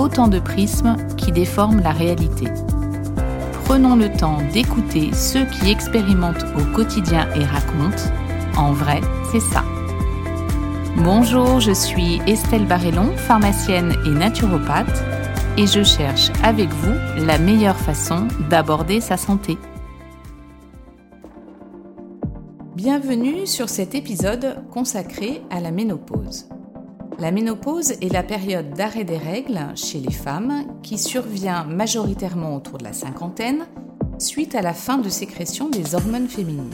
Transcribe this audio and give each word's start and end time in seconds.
autant 0.00 0.28
de 0.28 0.40
prismes 0.40 0.96
qui 1.16 1.30
déforment 1.30 1.80
la 1.80 1.90
réalité. 1.90 2.46
Prenons 3.64 3.96
le 3.96 4.10
temps 4.10 4.38
d'écouter 4.52 5.12
ceux 5.12 5.44
qui 5.44 5.70
expérimentent 5.70 6.46
au 6.56 6.74
quotidien 6.74 7.28
et 7.36 7.44
racontent. 7.44 8.10
En 8.56 8.72
vrai, 8.72 9.00
c'est 9.30 9.40
ça. 9.40 9.62
Bonjour, 10.96 11.60
je 11.60 11.72
suis 11.72 12.20
Estelle 12.26 12.66
Barrellon, 12.66 13.14
pharmacienne 13.16 13.94
et 14.06 14.10
naturopathe, 14.10 15.04
et 15.56 15.66
je 15.66 15.84
cherche 15.84 16.30
avec 16.42 16.70
vous 16.70 17.24
la 17.26 17.38
meilleure 17.38 17.76
façon 17.76 18.26
d'aborder 18.48 19.00
sa 19.00 19.16
santé. 19.16 19.58
Bienvenue 22.74 23.46
sur 23.46 23.68
cet 23.68 23.94
épisode 23.94 24.56
consacré 24.70 25.42
à 25.50 25.60
la 25.60 25.70
ménopause. 25.70 26.48
La 27.20 27.32
ménopause 27.32 27.90
est 28.00 28.10
la 28.10 28.22
période 28.22 28.70
d'arrêt 28.70 29.04
des 29.04 29.18
règles 29.18 29.60
chez 29.74 30.00
les 30.00 30.10
femmes 30.10 30.64
qui 30.82 30.96
survient 30.96 31.64
majoritairement 31.64 32.56
autour 32.56 32.78
de 32.78 32.84
la 32.84 32.94
cinquantaine 32.94 33.66
suite 34.18 34.54
à 34.54 34.62
la 34.62 34.72
fin 34.72 34.96
de 34.96 35.10
sécrétion 35.10 35.68
des 35.68 35.94
hormones 35.94 36.28
féminines. 36.28 36.72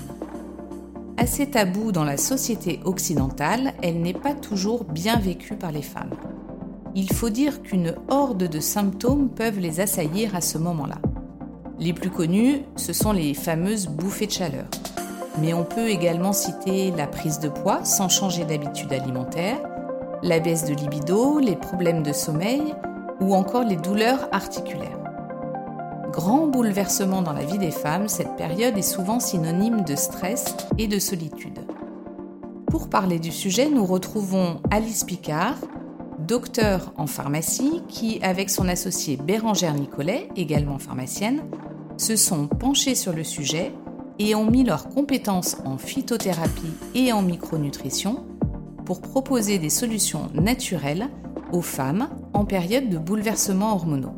Assez 1.17 1.50
tabou 1.50 1.91
dans 1.91 2.05
la 2.05 2.17
société 2.17 2.78
occidentale, 2.84 3.74
elle 3.83 4.00
n'est 4.00 4.12
pas 4.12 4.34
toujours 4.34 4.84
bien 4.84 5.17
vécue 5.17 5.56
par 5.56 5.72
les 5.72 5.83
femmes. 5.83 6.14
Il 6.94 7.12
faut 7.12 7.30
dire 7.30 7.62
qu'une 7.62 7.97
horde 8.06 8.44
de 8.44 8.61
symptômes 8.61 9.30
peuvent 9.30 9.58
les 9.58 9.80
assaillir 9.80 10.36
à 10.36 10.41
ce 10.41 10.58
moment-là. 10.58 10.98
Les 11.80 11.92
plus 11.92 12.11
connus, 12.11 12.61
ce 12.77 12.92
sont 12.92 13.12
les 13.12 13.34
fameuses 13.34 13.89
bouffées 13.89 14.27
de 14.27 14.33
chaleur. 14.33 14.67
Mais 15.41 15.55
on 15.55 15.64
peut 15.64 15.89
également 15.89 16.33
citer 16.33 16.92
la 16.92 17.08
prise 17.08 17.41
de 17.41 17.48
poids 17.48 17.84
sans 17.84 18.08
changer 18.08 18.44
d'habitude 18.44 18.92
alimentaire, 18.92 19.58
la 20.27 20.41
baisse 20.41 20.64
de 20.64 20.74
libido, 20.74 21.38
les 21.38 21.55
problèmes 21.55 22.02
de 22.02 22.12
sommeil 22.12 22.74
ou 23.20 23.34
encore 23.34 23.62
les 23.62 23.77
douleurs 23.77 24.28
articulaires. 24.33 24.98
Grand 26.10 26.48
bouleversement 26.48 27.22
dans 27.22 27.33
la 27.33 27.44
vie 27.44 27.58
des 27.58 27.70
femmes, 27.70 28.08
cette 28.08 28.34
période 28.36 28.77
est 28.77 28.83
souvent 28.83 29.20
synonyme 29.20 29.83
de 29.83 29.94
stress 29.94 30.56
et 30.78 30.88
de 30.88 30.98
solitude. 30.98 31.60
Pour 32.66 32.91
parler 32.91 33.20
du 33.20 33.30
sujet, 33.30 33.68
nous 33.68 33.84
retrouvons 33.86 34.60
Alice 34.72 35.05
Picard, 35.05 35.58
docteur 36.18 36.92
en 36.96 37.06
pharmacie, 37.06 37.83
qui, 37.86 38.18
avec 38.22 38.50
son 38.50 38.68
associé 38.68 39.16
Bérangère 39.16 39.74
Nicolet, 39.74 40.28
également 40.34 40.78
pharmacienne, 40.78 41.44
se 41.98 42.16
sont 42.16 42.48
penchés 42.48 42.96
sur 42.96 43.12
le 43.12 43.22
sujet 43.22 43.72
et 44.18 44.34
ont 44.34 44.50
mis 44.50 44.64
leurs 44.64 44.88
compétences 44.88 45.58
en 45.64 45.78
phytothérapie 45.78 46.72
et 46.94 47.12
en 47.12 47.22
micronutrition 47.22 48.24
pour 48.87 49.03
proposer 49.03 49.59
des 49.59 49.69
solutions 49.69 50.31
naturelles 50.33 51.09
aux 51.53 51.61
femmes 51.61 52.09
en 52.33 52.47
période 52.47 52.89
de 52.89 52.97
bouleversements 52.97 53.75
hormonaux. 53.75 54.15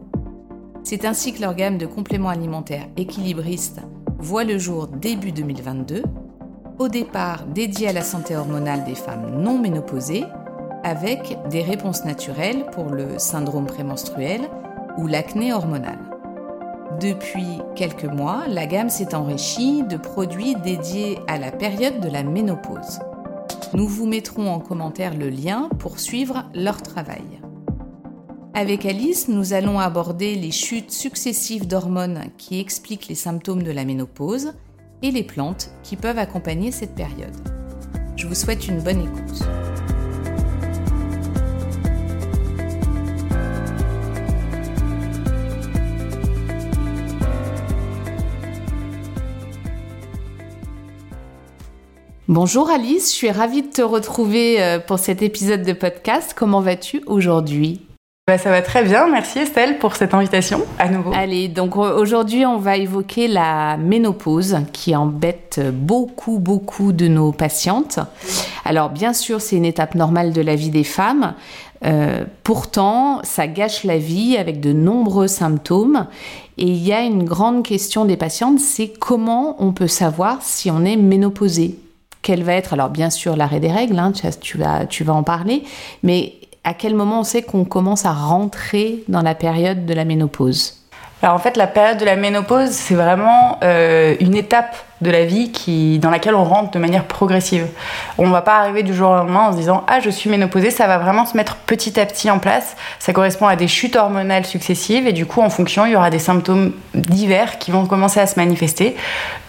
C'est 0.85 1.05
ainsi 1.05 1.33
que 1.33 1.41
leur 1.41 1.55
gamme 1.55 1.79
de 1.79 1.87
compléments 1.87 2.29
alimentaires 2.29 2.87
équilibristes 2.97 3.81
voit 4.19 4.45
le 4.45 4.59
jour 4.59 4.87
début 4.87 5.33
2022, 5.33 6.03
au 6.79 6.89
départ 6.89 7.47
dédié 7.47 7.89
à 7.89 7.93
la 7.93 8.03
santé 8.03 8.37
hormonale 8.37 8.85
des 8.85 8.95
femmes 8.95 9.43
non 9.43 9.59
ménopausées, 9.59 10.25
avec 10.85 11.37
des 11.51 11.63
réponses 11.63 12.05
naturelles 12.05 12.67
pour 12.73 12.87
le 12.87 13.19
syndrome 13.19 13.67
prémenstruel 13.67 14.43
ou 14.97 15.07
l'acné 15.07 15.53
hormonal. 15.53 15.99
Depuis 17.01 17.59
quelques 17.75 18.05
mois, 18.05 18.45
la 18.49 18.67
gamme 18.67 18.91
s'est 18.91 19.15
enrichie 19.15 19.83
de 19.83 19.97
produits 19.97 20.57
dédiés 20.57 21.19
à 21.27 21.39
la 21.39 21.53
période 21.53 22.01
de 22.01 22.09
la 22.09 22.23
ménopause. 22.23 23.01
Nous 23.75 23.87
vous 23.87 24.07
mettrons 24.07 24.51
en 24.51 24.61
commentaire 24.61 25.15
le 25.17 25.29
lien 25.29 25.69
pour 25.79 25.99
suivre 25.99 26.45
leur 26.55 26.83
travail. 26.83 27.25
Avec 28.55 28.87
Alice, 28.87 29.29
nous 29.29 29.53
allons 29.53 29.79
aborder 29.79 30.35
les 30.35 30.51
chutes 30.51 30.91
successives 30.91 31.69
d'hormones 31.69 32.25
qui 32.39 32.61
expliquent 32.61 33.09
les 33.09 33.15
symptômes 33.15 33.63
de 33.63 33.71
la 33.71 33.85
ménopause 33.85 34.55
et 35.03 35.11
les 35.11 35.23
plantes 35.23 35.71
qui 35.83 35.97
peuvent 35.97 36.19
accompagner 36.19 36.73
cette 36.73 36.95
période. 36.95 37.37
Je 38.17 38.27
vous 38.27 38.35
souhaite 38.35 38.67
une 38.67 38.81
bonne 38.81 39.03
écoute. 39.03 39.47
Bonjour 52.29 52.69
Alice, 52.69 53.11
je 53.11 53.17
suis 53.17 53.31
ravie 53.31 53.63
de 53.63 53.69
te 53.69 53.81
retrouver 53.81 54.63
euh, 54.63 54.79
pour 54.79 54.99
cet 54.99 55.23
épisode 55.23 55.63
de 55.63 55.73
podcast. 55.73 56.35
Comment 56.37 56.61
vas-tu 56.61 57.01
aujourd'hui? 57.07 57.81
Bah, 58.27 58.37
ça 58.37 58.51
va 58.51 58.61
très 58.61 58.85
bien, 58.85 59.09
merci 59.09 59.39
Estelle 59.39 59.79
pour 59.79 59.97
cette 59.97 60.13
invitation 60.13 60.61
à 60.79 60.91
nouveau. 60.91 61.11
Allez, 61.15 61.49
donc 61.49 61.79
aujourd'hui 61.79 62.45
on 62.45 62.59
va 62.59 62.77
évoquer 62.77 63.29
la 63.29 63.79
ménopause 63.79 64.59
qui 64.75 64.95
embête 64.95 65.59
beaucoup 65.73 66.39
beaucoup 66.39 66.93
de 66.93 67.09
nos 67.09 67.33
patientes. 67.33 67.99
Alors 68.67 68.91
bien 68.91 69.15
sûr 69.15 69.41
c'est 69.41 69.57
une 69.57 69.65
étape 69.65 69.95
normale 69.95 70.35
de 70.35 70.43
la 70.43 70.55
vie 70.55 70.69
des 70.69 70.85
femmes, 70.85 71.33
euh, 71.87 72.27
pourtant 72.45 73.21
ça 73.23 73.47
gâche 73.47 73.85
la 73.85 73.97
vie 73.97 74.37
avec 74.37 74.61
de 74.61 74.75
nombreux 74.75 75.29
symptômes 75.29 76.07
et 76.59 76.67
il 76.67 76.87
y 76.87 76.93
a 76.93 77.01
une 77.01 77.25
grande 77.25 77.65
question 77.65 78.05
des 78.05 78.19
patientes, 78.19 78.61
c'est 78.61 78.89
comment 78.89 79.57
on 79.61 79.73
peut 79.73 79.89
savoir 79.89 80.43
si 80.43 80.71
on 80.71 80.85
est 80.85 80.97
ménopausée? 80.97 81.79
Quelle 82.23 82.43
va 82.43 82.55
être, 82.55 82.73
alors 82.73 82.91
bien 82.91 83.11
sûr 83.11 83.37
l'arrêt 83.37 83.61
des 83.61 83.73
règles, 83.73 83.99
hein, 83.99 84.13
tu, 84.41 84.59
vas, 84.59 84.87
tu 84.87 85.05
vas 85.05 85.15
en 85.15 85.23
parler, 85.23 85.63
mais 86.03 86.35
à 86.65 86.75
quel 86.75 86.95
moment 86.95 87.21
on 87.21 87.25
sait 87.25 87.43
qu'on 87.43 87.65
commence 87.65 88.05
à 88.05 88.13
rentrer 88.13 89.05
dans 89.09 89.23
la 89.23 89.35
période 89.35 89.87
de 89.87 89.95
la 89.95 90.05
ménopause? 90.05 90.78
Alors 91.23 91.35
en 91.35 91.39
fait, 91.39 91.57
la 91.57 91.67
période 91.67 91.99
de 91.99 92.05
la 92.05 92.15
ménopause, 92.15 92.71
c'est 92.71 92.95
vraiment 92.95 93.59
euh, 93.65 94.15
une 94.21 94.37
étape 94.37 94.77
de 95.01 95.11
la 95.11 95.25
vie 95.25 95.51
qui, 95.51 95.99
dans 95.99 96.11
laquelle 96.11 96.35
on 96.35 96.45
rentre 96.45 96.71
de 96.71 96.79
manière 96.79 97.05
progressive. 97.05 97.67
On 98.19 98.27
ne 98.27 98.33
va 98.33 98.41
pas 98.41 98.57
arriver 98.57 98.85
du 98.85 98.95
jour 98.95 99.11
au 99.11 99.15
lendemain 99.15 99.49
en 99.49 99.53
se 99.53 99.57
disant 99.57 99.85
ah 99.89 99.99
je 100.01 100.11
suis 100.11 100.31
ménopausée, 100.31 100.71
ça 100.71 100.87
va 100.87 100.99
vraiment 100.99 101.27
se 101.27 101.37
mettre 101.37 101.57
petit 101.57 101.99
à 101.99 102.07
petit 102.07 102.31
en 102.31 102.39
place. 102.39 102.77
Ça 103.01 103.13
correspond 103.13 103.49
à 103.49 103.57
des 103.57 103.69
chutes 103.69 103.97
hormonales 103.97 104.47
successives 104.47 105.07
et 105.07 105.13
du 105.13 105.27
coup 105.27 105.41
en 105.41 105.51
fonction 105.51 105.87
il 105.87 105.93
y 105.93 105.97
aura 105.97 106.11
des 106.11 106.19
symptômes 106.19 106.73
divers 106.95 107.59
qui 107.59 107.71
vont 107.71 107.87
commencer 107.87 108.21
à 108.21 108.27
se 108.27 108.39
manifester 108.39 108.97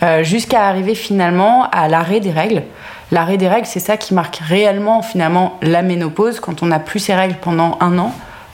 euh, 0.04 0.24
jusqu'à 0.24 0.64
arriver 0.64 0.96
finalement 0.96 1.68
à 1.72 1.88
l'arrêt 1.88 2.20
des 2.20 2.32
règles. 2.32 2.64
L'arrêt 3.12 3.38
des 3.38 3.48
règles, 3.48 3.66
c'est 3.66 3.80
ça 3.80 3.98
qui 3.98 4.14
marque 4.14 4.38
réellement 4.38 5.02
finalement 5.02 5.58
la 5.64 5.82
ménopause 5.82 6.40
quand 6.40 6.62
on 6.62 6.68
n'a 6.68 6.80
plus 6.80 7.00
ses 7.00 7.16
règles 7.16 7.38
pendant 7.42 7.78
un 7.80 7.98
an 7.98 8.14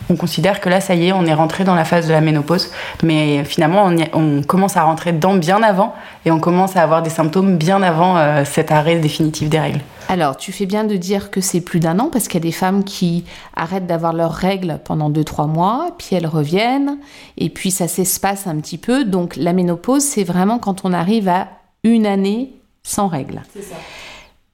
on 0.10 0.16
considère 0.16 0.60
que 0.62 0.70
là, 0.70 0.82
ça 0.82 0.96
y 0.96 1.08
est, 1.08 1.12
on 1.12 1.26
est 1.26 1.34
rentré 1.34 1.64
dans 1.64 1.76
la 1.76 1.86
phase 1.86 2.08
de 2.08 2.14
la 2.14 2.22
ménopause. 2.22 2.70
Mais 3.04 3.44
finalement, 3.44 3.90
on, 4.14 4.42
commence 4.44 4.78
à 4.78 4.84
rentrer 4.84 5.12
dedans 5.12 5.36
bien 5.36 5.64
avant 5.64 5.96
et 6.26 6.32
on 6.32 6.40
commence 6.40 6.76
à 6.76 6.84
avoir 6.84 7.02
des 7.02 7.10
symptômes 7.10 7.58
bien 7.58 7.82
avant 7.82 8.18
euh, 8.18 8.44
cet 8.46 8.72
arrêt 8.72 8.98
définitif 8.98 9.50
des 9.50 9.60
règles. 9.60 9.82
Alors, 10.08 10.38
tu 10.38 10.52
fais 10.52 10.68
bien 10.68 10.84
de 10.84 10.96
dire 10.96 11.32
que 11.32 11.42
c'est 11.42 11.62
plus 11.62 11.80
d'un 11.80 11.98
an 12.00 12.10
parce 12.12 12.28
qu'il 12.28 12.36
y 12.36 12.44
a 12.44 12.48
des 12.48 12.52
femmes 12.52 12.84
qui 12.84 13.26
arrêtent 13.56 13.88
d'avoir 13.88 14.14
leurs 14.14 14.34
règles 14.34 14.80
pendant 14.86 15.10
2-3 15.10 15.48
mois, 15.48 15.90
puis 15.98 16.16
elles 16.16 16.28
reviennent, 16.28 17.00
et 17.38 17.50
puis 17.50 17.72
ça 17.72 17.88
s'espace 17.88 18.46
un 18.46 18.58
petit 18.58 18.78
peu. 18.78 19.04
Donc, 19.04 19.36
la 19.36 19.54
ménopause, 19.54 20.04
c'est 20.04 20.24
vraiment 20.24 20.60
quand 20.60 20.86
on 20.86 20.94
arrive 20.94 21.28
à 21.28 21.48
une 21.84 22.06
année 22.06 22.54
sans 22.84 23.08
règles. 23.08 23.42
C'est 23.54 23.63
ça. 23.63 23.75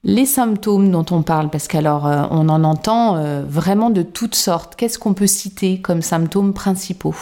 Les 0.04 0.26
symptômes 0.26 0.90
dont 0.90 1.06
on 1.12 1.22
parle, 1.22 1.48
parce 1.48 1.68
qu'alors 1.68 2.08
euh, 2.08 2.24
on 2.30 2.48
en 2.48 2.64
entend 2.64 3.16
euh, 3.16 3.44
vraiment 3.46 3.88
de 3.88 4.02
toutes 4.02 4.34
sortes. 4.34 4.74
Qu'est-ce 4.74 4.98
qu'on 4.98 5.14
peut 5.14 5.28
citer 5.28 5.80
comme 5.80 6.02
symptômes 6.02 6.52
principaux? 6.52 7.14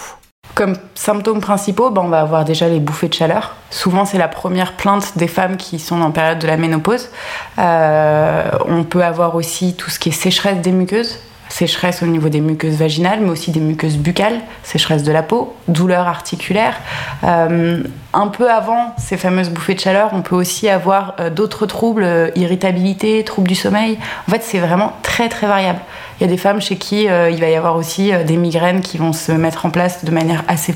Comme 0.55 0.77
symptômes 0.95 1.41
principaux, 1.41 1.91
ben, 1.91 2.01
on 2.03 2.09
va 2.09 2.21
avoir 2.21 2.47
déjà 2.47 2.71
les 2.71 2.81
bouffées 2.81 3.09
de 3.09 3.15
chaleur. 3.15 3.55
Souvent, 3.69 4.07
c'est 4.07 4.17
la 4.17 4.29
première 4.29 4.77
plainte 4.77 5.19
des 5.19 5.29
femmes 5.29 5.59
qui 5.59 5.79
sont 5.79 6.01
en 6.01 6.11
période 6.11 6.39
de 6.39 6.47
la 6.47 6.57
ménopause. 6.57 7.11
Euh, 7.59 8.51
on 8.67 8.85
peut 8.85 9.05
avoir 9.05 9.35
aussi 9.35 9.75
tout 9.75 9.91
ce 9.91 9.99
qui 9.99 10.09
est 10.09 10.13
sécheresse 10.13 10.63
des 10.63 10.73
muqueuses 10.73 11.19
sécheresse 11.61 12.03
au 12.03 12.07
niveau 12.07 12.31
des 12.31 12.41
muqueuses 12.41 12.77
vaginales, 12.77 13.21
mais 13.21 13.29
aussi 13.29 13.51
des 13.51 13.61
muqueuses 13.61 13.99
buccales, 13.99 14.41
sécheresse 14.63 15.03
de 15.03 15.13
la 15.13 15.23
peau, 15.23 15.55
douleurs 15.69 16.09
articulaires. 16.09 16.77
Euh, 17.23 17.83
un 18.15 18.29
peu 18.29 18.51
avant 18.51 18.95
ces 18.97 19.19
fameuses 19.19 19.51
bouffées 19.51 19.75
de 19.75 19.81
chaleur, 19.81 20.11
on 20.15 20.23
peut 20.23 20.35
aussi 20.35 20.71
avoir 20.71 21.17
euh, 21.21 21.29
d'autres 21.29 21.67
troubles, 21.67 22.03
euh, 22.03 22.31
irritabilité, 22.35 23.23
troubles 23.25 23.49
du 23.49 23.55
sommeil. 23.55 23.99
En 24.27 24.31
fait, 24.31 24.43
c'est 24.43 24.59
vraiment 24.59 24.95
très 25.03 25.29
très 25.29 25.47
variable. 25.47 25.81
Il 26.19 26.25
y 26.25 26.27
a 26.27 26.31
des 26.31 26.39
femmes 26.39 26.63
chez 26.63 26.77
qui 26.77 27.05
il 27.05 27.41
va 27.41 27.49
y 27.49 27.55
avoir 27.55 27.77
aussi 27.77 28.13
des 28.27 28.37
migraines 28.37 28.83
qui 28.83 28.99
vont 28.99 29.15
se 29.15 29.33
mettre 29.33 29.65
en 29.65 29.71
place 29.71 30.05
de 30.05 30.11
manière 30.11 30.45
assez 30.49 30.75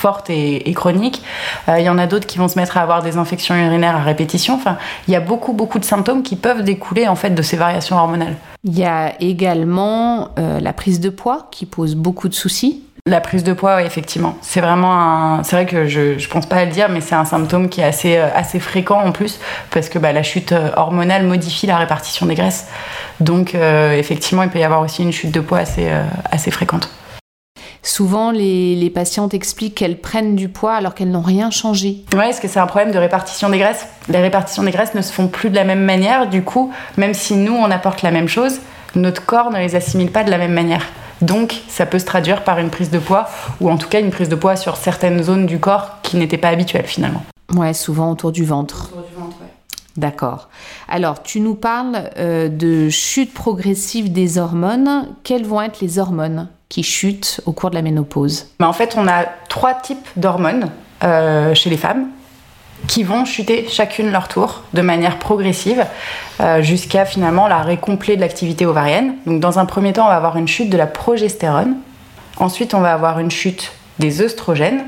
forte 0.00 0.30
et, 0.30 0.68
et 0.68 0.74
chronique. 0.74 1.22
Euh, 1.68 1.78
il 1.78 1.84
y 1.84 1.88
en 1.88 1.98
a 1.98 2.06
d'autres 2.06 2.26
qui 2.26 2.38
vont 2.38 2.48
se 2.48 2.58
mettre 2.58 2.76
à 2.78 2.82
avoir 2.82 3.02
des 3.02 3.16
infections 3.16 3.54
urinaires 3.54 3.96
à 3.96 4.02
répétition. 4.02 4.54
Enfin, 4.54 4.76
il 5.06 5.12
y 5.12 5.16
a 5.16 5.20
beaucoup, 5.20 5.52
beaucoup 5.52 5.78
de 5.78 5.84
symptômes 5.84 6.22
qui 6.22 6.36
peuvent 6.36 6.62
découler 6.62 7.06
en 7.06 7.16
fait 7.16 7.30
de 7.30 7.42
ces 7.42 7.56
variations 7.56 7.96
hormonales. 7.96 8.36
Il 8.64 8.78
y 8.78 8.84
a 8.84 9.12
également 9.20 10.30
euh, 10.38 10.60
la 10.60 10.72
prise 10.72 11.00
de 11.00 11.10
poids 11.10 11.48
qui 11.50 11.66
pose 11.66 11.94
beaucoup 11.94 12.28
de 12.28 12.34
soucis. 12.34 12.82
La 13.06 13.22
prise 13.22 13.44
de 13.44 13.54
poids, 13.54 13.76
oui, 13.76 13.84
effectivement. 13.86 14.36
C'est 14.42 14.60
vraiment 14.60 14.92
un. 14.92 15.42
C'est 15.42 15.56
vrai 15.56 15.64
que 15.64 15.86
je, 15.86 16.18
je 16.18 16.28
pense 16.28 16.44
pas 16.44 16.56
à 16.56 16.64
le 16.66 16.70
dire, 16.70 16.90
mais 16.90 17.00
c'est 17.00 17.14
un 17.14 17.24
symptôme 17.24 17.70
qui 17.70 17.80
est 17.80 17.84
assez, 17.84 18.18
euh, 18.18 18.28
assez 18.34 18.60
fréquent 18.60 19.00
en 19.00 19.10
plus, 19.10 19.40
parce 19.70 19.88
que 19.88 19.98
bah, 19.98 20.12
la 20.12 20.22
chute 20.22 20.54
hormonale 20.76 21.24
modifie 21.24 21.66
la 21.66 21.78
répartition 21.78 22.26
des 22.26 22.34
graisses. 22.34 22.68
Donc, 23.18 23.54
euh, 23.54 23.96
effectivement, 23.96 24.42
il 24.42 24.50
peut 24.50 24.58
y 24.58 24.64
avoir 24.64 24.82
aussi 24.82 25.02
une 25.02 25.12
chute 25.12 25.30
de 25.30 25.40
poids 25.40 25.58
assez, 25.58 25.88
euh, 25.88 26.04
assez 26.30 26.50
fréquente. 26.50 26.90
Souvent, 27.82 28.30
les, 28.30 28.76
les 28.76 28.90
patientes 28.90 29.32
expliquent 29.32 29.76
qu'elles 29.76 29.98
prennent 29.98 30.36
du 30.36 30.48
poids 30.48 30.74
alors 30.74 30.94
qu'elles 30.94 31.10
n'ont 31.10 31.22
rien 31.22 31.50
changé. 31.50 32.04
Ouais, 32.14 32.28
est-ce 32.28 32.40
que 32.40 32.48
c'est 32.48 32.60
un 32.60 32.66
problème 32.66 32.92
de 32.92 32.98
répartition 32.98 33.48
des 33.48 33.58
graisses 33.58 33.86
Les 34.08 34.20
répartitions 34.20 34.62
des 34.62 34.70
graisses 34.70 34.94
ne 34.94 35.02
se 35.02 35.12
font 35.12 35.28
plus 35.28 35.50
de 35.50 35.56
la 35.56 35.64
même 35.64 35.84
manière, 35.84 36.28
du 36.28 36.42
coup, 36.42 36.72
même 36.96 37.14
si 37.14 37.34
nous, 37.36 37.54
on 37.54 37.70
apporte 37.70 38.02
la 38.02 38.10
même 38.10 38.28
chose, 38.28 38.60
notre 38.94 39.24
corps 39.24 39.50
ne 39.50 39.58
les 39.58 39.76
assimile 39.76 40.10
pas 40.10 40.24
de 40.24 40.30
la 40.30 40.38
même 40.38 40.52
manière. 40.52 40.84
Donc, 41.22 41.60
ça 41.68 41.86
peut 41.86 41.98
se 41.98 42.06
traduire 42.06 42.44
par 42.44 42.58
une 42.58 42.70
prise 42.70 42.90
de 42.90 42.98
poids, 42.98 43.28
ou 43.60 43.70
en 43.70 43.76
tout 43.76 43.88
cas 43.88 44.00
une 44.00 44.10
prise 44.10 44.28
de 44.28 44.36
poids 44.36 44.56
sur 44.56 44.76
certaines 44.76 45.22
zones 45.22 45.46
du 45.46 45.58
corps 45.58 45.98
qui 46.02 46.16
n'étaient 46.16 46.38
pas 46.38 46.48
habituelles 46.48 46.86
finalement. 46.86 47.22
Ouais, 47.54 47.74
souvent 47.74 48.10
autour 48.10 48.32
du 48.32 48.44
ventre. 48.44 48.90
D'accord. 49.96 50.48
Alors, 50.88 51.22
tu 51.22 51.40
nous 51.40 51.54
parles 51.54 52.10
euh, 52.16 52.48
de 52.48 52.88
chute 52.88 53.34
progressive 53.34 54.12
des 54.12 54.38
hormones. 54.38 55.08
Quelles 55.24 55.44
vont 55.44 55.60
être 55.60 55.80
les 55.80 55.98
hormones? 55.98 56.48
Qui 56.70 56.82
chutent 56.82 57.42
au 57.44 57.52
cours 57.52 57.68
de 57.68 57.74
la 57.74 57.82
ménopause 57.82 58.46
en 58.62 58.72
fait, 58.72 58.94
on 58.96 59.06
a 59.06 59.24
trois 59.50 59.74
types 59.74 60.08
d'hormones 60.16 60.70
euh, 61.04 61.54
chez 61.54 61.68
les 61.68 61.76
femmes 61.76 62.06
qui 62.86 63.02
vont 63.02 63.26
chuter 63.26 63.66
chacune 63.68 64.10
leur 64.10 64.28
tour 64.28 64.62
de 64.72 64.80
manière 64.80 65.18
progressive 65.18 65.84
euh, 66.40 66.62
jusqu'à 66.62 67.04
finalement 67.04 67.46
l'arrêt 67.46 67.76
complet 67.76 68.16
de 68.16 68.20
l'activité 68.22 68.64
ovarienne. 68.64 69.16
Donc 69.26 69.40
dans 69.40 69.58
un 69.58 69.66
premier 69.66 69.92
temps, 69.92 70.06
on 70.06 70.08
va 70.08 70.16
avoir 70.16 70.38
une 70.38 70.48
chute 70.48 70.70
de 70.70 70.78
la 70.78 70.86
progestérone. 70.86 71.76
Ensuite, 72.38 72.72
on 72.72 72.80
va 72.80 72.94
avoir 72.94 73.18
une 73.18 73.30
chute 73.30 73.72
des 73.98 74.22
œstrogènes. 74.22 74.84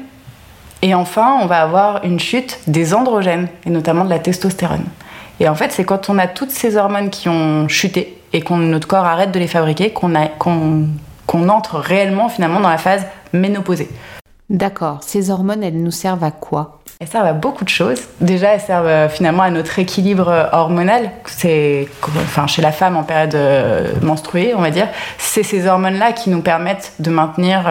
Et 0.80 0.94
enfin, 0.94 1.38
on 1.42 1.46
va 1.46 1.60
avoir 1.60 2.04
une 2.04 2.18
chute 2.18 2.58
des 2.66 2.94
androgènes, 2.94 3.48
et 3.66 3.70
notamment 3.70 4.04
de 4.04 4.10
la 4.10 4.18
testostérone. 4.18 4.84
Et 5.38 5.48
en 5.48 5.54
fait, 5.54 5.70
c'est 5.70 5.84
quand 5.84 6.08
on 6.08 6.18
a 6.18 6.26
toutes 6.26 6.50
ces 6.50 6.76
hormones 6.76 7.10
qui 7.10 7.28
ont 7.28 7.68
chuté 7.68 8.18
et 8.32 8.40
que 8.40 8.52
notre 8.54 8.88
corps 8.88 9.04
arrête 9.04 9.30
de 9.30 9.38
les 9.38 9.46
fabriquer 9.46 9.90
qu'on 9.90 10.88
qu'on- 11.32 11.48
entre 11.48 11.76
réellement 11.78 12.28
finalement 12.28 12.60
dans 12.60 12.68
la 12.68 12.78
phase 12.78 13.06
ménopausée. 13.32 13.88
D'accord. 14.50 14.98
Ces 15.02 15.30
hormones, 15.30 15.62
elles 15.64 15.82
nous 15.82 15.90
servent 15.90 16.24
à 16.24 16.30
quoi? 16.30 16.81
Elles 17.02 17.08
servent 17.08 17.26
à 17.26 17.32
beaucoup 17.32 17.64
de 17.64 17.68
choses. 17.68 18.00
Déjà, 18.20 18.54
elles 18.54 18.60
servent 18.60 18.86
euh, 18.86 19.08
finalement 19.08 19.42
à 19.42 19.50
notre 19.50 19.76
équilibre 19.80 20.28
euh, 20.28 20.44
hormonal. 20.52 21.10
C'est, 21.26 21.88
enfin, 22.00 22.46
chez 22.46 22.62
la 22.62 22.70
femme 22.70 22.96
en 22.96 23.02
période 23.02 23.34
euh, 23.34 23.92
menstruée, 24.02 24.54
on 24.56 24.60
va 24.60 24.70
dire, 24.70 24.86
c'est 25.18 25.42
ces 25.42 25.66
hormones-là 25.66 26.12
qui 26.12 26.30
nous 26.30 26.42
permettent 26.42 26.92
de 27.00 27.10
maintenir, 27.10 27.64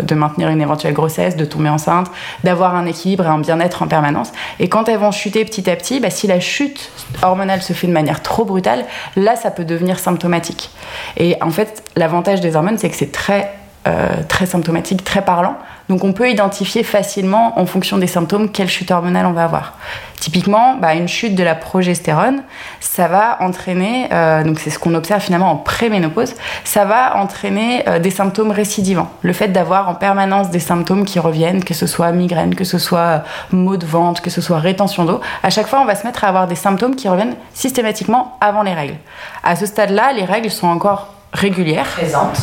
de 0.00 0.14
maintenir 0.14 0.50
une 0.50 0.60
éventuelle 0.60 0.92
grossesse, 0.92 1.34
de 1.34 1.44
tomber 1.44 1.68
enceinte, 1.68 2.12
d'avoir 2.44 2.76
un 2.76 2.86
équilibre 2.86 3.24
et 3.24 3.28
un 3.28 3.38
bien-être 3.38 3.82
en 3.82 3.88
permanence. 3.88 4.30
Et 4.60 4.68
quand 4.68 4.88
elles 4.88 4.98
vont 4.98 5.10
chuter 5.10 5.44
petit 5.44 5.68
à 5.68 5.74
petit, 5.74 5.98
bah, 5.98 6.10
si 6.10 6.28
la 6.28 6.38
chute 6.38 6.92
hormonale 7.22 7.62
se 7.62 7.72
fait 7.72 7.88
de 7.88 7.92
manière 7.92 8.22
trop 8.22 8.44
brutale, 8.44 8.84
là, 9.16 9.34
ça 9.34 9.50
peut 9.50 9.64
devenir 9.64 9.98
symptomatique. 9.98 10.70
Et 11.16 11.36
en 11.42 11.50
fait, 11.50 11.82
l'avantage 11.96 12.40
des 12.40 12.54
hormones, 12.54 12.78
c'est 12.78 12.88
que 12.88 12.96
c'est 12.96 13.10
très 13.10 13.52
euh, 13.88 14.08
très 14.28 14.44
symptomatique, 14.44 15.04
très 15.04 15.22
parlant. 15.22 15.56
Donc 15.88 16.04
on 16.04 16.12
peut 16.12 16.28
identifier 16.28 16.84
facilement 16.84 17.58
en 17.58 17.64
fonction 17.64 17.96
des 17.96 18.06
symptômes 18.06 18.50
quelle 18.50 18.68
chute 18.68 18.90
hormonale 18.90 19.24
on 19.24 19.32
va 19.32 19.44
avoir. 19.44 19.72
Typiquement, 20.20 20.76
bah, 20.76 20.94
une 20.94 21.08
chute 21.08 21.34
de 21.34 21.42
la 21.42 21.54
progestérone, 21.54 22.42
ça 22.78 23.08
va 23.08 23.38
entraîner, 23.40 24.08
euh, 24.12 24.44
donc 24.44 24.58
c'est 24.58 24.68
ce 24.68 24.78
qu'on 24.78 24.94
observe 24.94 25.22
finalement 25.22 25.50
en 25.50 25.56
préménopause, 25.56 26.34
ça 26.62 26.84
va 26.84 27.16
entraîner 27.16 27.88
euh, 27.88 27.98
des 27.98 28.10
symptômes 28.10 28.50
récidivants. 28.50 29.10
Le 29.22 29.32
fait 29.32 29.48
d'avoir 29.48 29.88
en 29.88 29.94
permanence 29.94 30.50
des 30.50 30.60
symptômes 30.60 31.06
qui 31.06 31.18
reviennent, 31.18 31.64
que 31.64 31.72
ce 31.72 31.86
soit 31.86 32.12
migraine, 32.12 32.54
que 32.54 32.64
ce 32.64 32.76
soit 32.76 33.24
maux 33.50 33.78
de 33.78 33.86
ventre, 33.86 34.20
que 34.20 34.28
ce 34.28 34.42
soit 34.42 34.58
rétention 34.58 35.06
d'eau, 35.06 35.22
à 35.42 35.48
chaque 35.48 35.68
fois 35.68 35.80
on 35.80 35.86
va 35.86 35.94
se 35.94 36.06
mettre 36.06 36.22
à 36.24 36.28
avoir 36.28 36.46
des 36.46 36.54
symptômes 36.54 36.96
qui 36.96 37.08
reviennent 37.08 37.34
systématiquement 37.54 38.36
avant 38.42 38.62
les 38.62 38.74
règles. 38.74 38.96
À 39.42 39.56
ce 39.56 39.64
stade-là, 39.64 40.12
les 40.12 40.24
règles 40.24 40.50
sont 40.50 40.68
encore 40.68 41.14
régulières. 41.32 41.86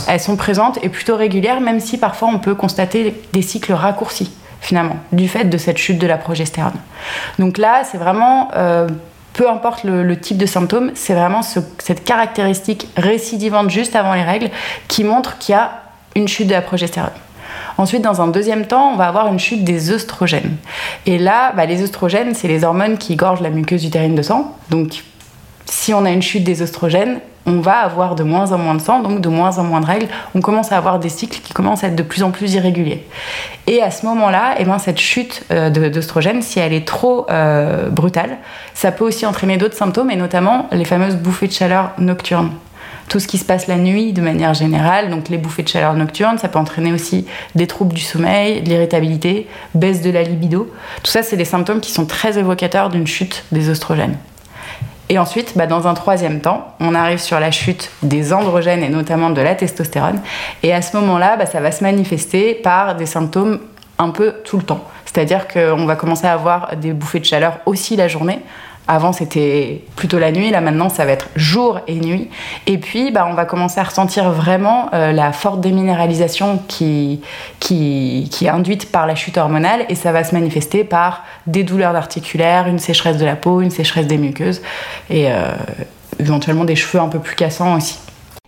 Elles 0.08 0.20
sont 0.20 0.36
présentes 0.36 0.80
et 0.82 0.90
plutôt 0.90 1.16
régulières, 1.16 1.60
même 1.62 1.80
si 1.80 1.98
parfois 1.98 2.30
on 2.34 2.40
peut 2.40 2.56
constater 2.56 3.14
des 3.34 3.42
cycles 3.42 3.74
raccourcis, 3.74 4.32
finalement, 4.62 4.98
du 5.12 5.28
fait 5.28 5.46
de 5.46 5.58
cette 5.58 5.78
chute 5.78 6.00
de 6.00 6.08
la 6.08 6.18
progestérone. 6.18 6.74
Donc 7.40 7.58
là, 7.58 7.84
c'est 7.84 7.98
vraiment, 7.98 8.50
euh, 8.56 8.88
peu 9.34 9.50
importe 9.50 9.84
le, 9.84 10.04
le 10.04 10.20
type 10.20 10.38
de 10.38 10.46
symptômes, 10.46 10.92
c'est 10.96 11.14
vraiment 11.14 11.42
ce- 11.42 11.60
cette 11.80 12.04
caractéristique 12.04 12.88
récidivante 12.98 13.70
juste 13.70 13.96
avant 13.96 14.14
les 14.14 14.24
règles 14.24 14.50
qui 14.88 15.04
montre 15.04 15.38
qu'il 15.38 15.54
y 15.54 15.58
a 15.58 15.72
une 16.16 16.28
chute 16.28 16.48
de 16.48 16.54
la 16.54 16.62
progestérone. 16.62 17.12
Ensuite, 17.78 18.02
dans 18.02 18.22
un 18.22 18.28
deuxième 18.28 18.66
temps, 18.66 18.90
on 18.92 18.96
va 18.96 19.08
avoir 19.08 19.28
une 19.28 19.38
chute 19.38 19.64
des 19.64 19.92
œstrogènes. 19.92 20.56
Et 21.06 21.20
là, 21.20 21.52
bah, 21.56 21.66
les 21.68 21.84
œstrogènes, 21.84 22.34
c'est 22.34 22.48
les 22.48 22.64
hormones 22.64 22.98
qui 22.98 23.16
gorgent 23.16 23.42
la 23.42 23.52
muqueuse 23.52 23.86
utérine 23.86 24.16
de 24.16 24.24
sang. 24.24 24.56
Donc, 24.72 25.04
si 25.70 25.94
on 25.94 26.06
a 26.06 26.12
une 26.12 26.22
chute 26.22 26.44
des 26.44 26.62
œstrogènes, 26.62 27.20
on 27.48 27.62
va 27.62 27.78
avoir 27.78 28.16
de 28.16 28.24
moins 28.24 28.52
en 28.52 28.58
moins 28.58 28.76
de 28.76 28.82
sang, 28.82 29.02
donc 29.02 29.22
de 29.22 29.30
moins 29.30 29.58
en 29.58 29.64
moins 29.64 29.80
de 29.80 29.86
règles. 29.86 30.08
On 30.36 30.42
commence 30.42 30.74
à 30.74 30.78
avoir 30.78 31.00
des 31.00 31.10
cycles 31.10 31.40
qui 31.40 31.54
commencent 31.54 31.84
à 31.84 31.88
être 31.88 31.96
de 31.96 32.04
plus 32.04 32.24
en 32.24 32.32
plus 32.32 32.54
irréguliers. 32.54 33.08
Et 33.68 33.82
à 33.82 33.90
ce 33.90 34.06
moment-là, 34.06 34.56
eh 34.60 34.66
ben, 34.66 34.78
cette 34.80 35.00
chute 35.00 35.44
euh, 35.52 35.72
si 36.42 36.60
elle 36.60 36.74
est 36.74 36.86
trop 36.86 37.26
euh, 37.30 37.90
brutale, 37.90 38.38
ça 38.74 38.92
peut 38.92 39.06
aussi 39.06 39.26
entraîner 39.26 39.58
d'autres 39.58 39.78
symptômes, 39.78 40.12
et 40.12 40.18
notamment 40.18 40.68
les 40.74 40.84
fameuses 40.84 41.16
bouffées 41.16 41.48
de 41.48 41.54
chaleur 41.54 41.92
nocturnes. 41.98 42.52
Tout 43.08 43.22
ce 43.22 43.28
qui 43.28 43.38
se 43.38 43.46
passe 43.46 43.68
la 43.68 43.78
nuit 43.78 44.12
de 44.12 44.22
manière 44.22 44.54
générale, 44.54 45.10
donc 45.10 45.30
les 45.30 45.38
bouffées 45.38 45.64
de 45.64 45.70
chaleur 45.70 45.94
nocturnes, 45.94 46.38
ça 46.38 46.50
peut 46.50 46.60
entraîner 46.60 46.92
aussi 46.92 47.26
des 47.56 47.66
troubles 47.66 47.94
du 47.94 48.02
sommeil, 48.02 48.62
de 48.62 48.70
l'irritabilité, 48.70 49.48
baisse 49.74 50.02
de 50.02 50.10
la 50.10 50.24
libido. 50.24 50.70
Tout 51.04 51.12
ça, 51.12 51.24
c'est 51.24 51.38
des 51.38 51.46
symptômes 51.46 51.80
qui 51.80 51.94
sont 51.94 52.06
très 52.06 52.38
évocateurs 52.38 52.90
d'une 52.90 53.08
chute 53.08 53.46
des 53.54 53.70
oestrogènes. 53.70 54.18
Et 55.10 55.18
ensuite, 55.18 55.54
bah, 55.56 55.68
dans 55.68 55.88
un 55.88 55.94
troisième 55.94 56.42
temps, 56.42 56.74
on 56.80 56.94
arrive 56.94 57.20
sur 57.20 57.40
la 57.40 57.52
chute 57.52 57.92
des 58.04 58.34
androgènes 58.34 58.84
et 58.84 58.90
notamment 58.90 59.30
de 59.30 59.42
la 59.42 59.56
testostérone. 59.56 60.20
Et 60.64 60.74
à 60.74 60.82
ce 60.82 60.98
moment-là, 60.98 61.38
bah, 61.38 61.46
ça 61.46 61.62
va 61.62 61.72
se 61.72 61.84
manifester 61.84 62.56
par 62.56 62.96
des 62.96 63.06
symptômes 63.06 63.60
un 64.00 64.10
peu 64.10 64.36
tout 64.44 64.58
le 64.58 64.64
temps. 64.64 64.84
C'est-à-dire 65.06 65.48
qu'on 65.48 65.86
va 65.86 65.96
commencer 65.96 66.28
à 66.28 66.34
avoir 66.34 66.76
des 66.76 66.92
bouffées 66.92 67.20
de 67.20 67.26
chaleur 67.26 67.60
aussi 67.66 67.96
la 67.96 68.08
journée. 68.08 68.40
Avant, 68.88 69.12
c'était 69.12 69.84
plutôt 69.96 70.18
la 70.18 70.32
nuit. 70.32 70.50
Là, 70.50 70.62
maintenant, 70.62 70.90
ça 70.90 71.06
va 71.06 71.12
être 71.12 71.28
jour 71.36 71.82
et 71.88 71.96
nuit. 71.96 72.30
Et 72.68 72.78
puis, 72.78 73.12
bah, 73.12 73.28
on 73.30 73.34
va 73.34 73.46
commencer 73.46 73.80
à 73.80 73.84
ressentir 73.84 74.32
vraiment 74.32 74.90
euh, 74.94 75.12
la 75.12 75.34
forte 75.34 75.60
déminéralisation 75.60 76.60
qui, 76.68 77.22
qui, 77.60 78.30
est 78.42 78.50
induite 78.50 78.92
par 78.92 79.06
la 79.06 79.16
chute 79.16 79.38
hormonale. 79.38 79.86
Et 79.90 79.96
ça 79.96 80.12
va 80.12 80.24
se 80.24 80.34
manifester 80.34 80.84
par 80.84 81.24
des 81.48 81.64
douleurs 81.64 81.96
articulaires, 81.96 82.68
une 82.68 82.80
sécheresse 82.80 83.18
de 83.18 83.26
la 83.26 83.36
peau, 83.36 83.62
une 83.62 83.72
sécheresse 83.72 84.08
des 84.08 84.18
muqueuses 84.18 84.62
et 85.10 85.32
euh, 85.32 85.54
éventuellement 86.20 86.66
des 86.66 86.76
cheveux 86.76 87.02
un 87.04 87.10
peu 87.10 87.20
plus 87.20 87.36
cassants 87.36 87.76
aussi. 87.76 88.00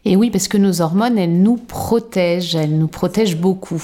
Et 0.05 0.15
oui, 0.15 0.29
parce 0.29 0.48
que 0.48 0.58
nos 0.58 0.81
hormones, 0.81 1.17
elles 1.17 1.41
nous 1.41 1.58
protègent, 1.58 2.55
elles 2.55 2.77
nous 2.77 2.88
protègent 2.88 3.38
beaucoup. 3.38 3.84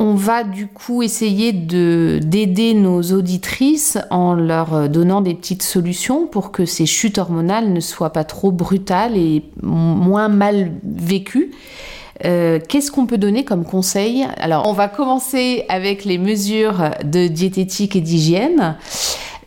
On 0.00 0.14
va 0.14 0.44
du 0.44 0.68
coup 0.68 1.02
essayer 1.02 1.52
de 1.52 2.20
d'aider 2.22 2.72
nos 2.74 3.02
auditrices 3.02 3.98
en 4.10 4.34
leur 4.34 4.88
donnant 4.88 5.20
des 5.20 5.34
petites 5.34 5.64
solutions 5.64 6.28
pour 6.28 6.52
que 6.52 6.66
ces 6.66 6.86
chutes 6.86 7.18
hormonales 7.18 7.72
ne 7.72 7.80
soient 7.80 8.12
pas 8.12 8.22
trop 8.22 8.52
brutales 8.52 9.16
et 9.16 9.42
moins 9.60 10.28
mal 10.28 10.70
vécues. 10.84 11.50
Euh, 12.24 12.60
Qu'est-ce 12.68 12.92
qu'on 12.92 13.06
peut 13.06 13.18
donner 13.18 13.44
comme 13.44 13.64
conseil? 13.64 14.24
Alors, 14.38 14.68
on 14.68 14.72
va 14.72 14.88
commencer 14.88 15.64
avec 15.68 16.04
les 16.04 16.18
mesures 16.18 16.90
de 17.04 17.26
diététique 17.26 17.96
et 17.96 18.00
d'hygiène. 18.00 18.76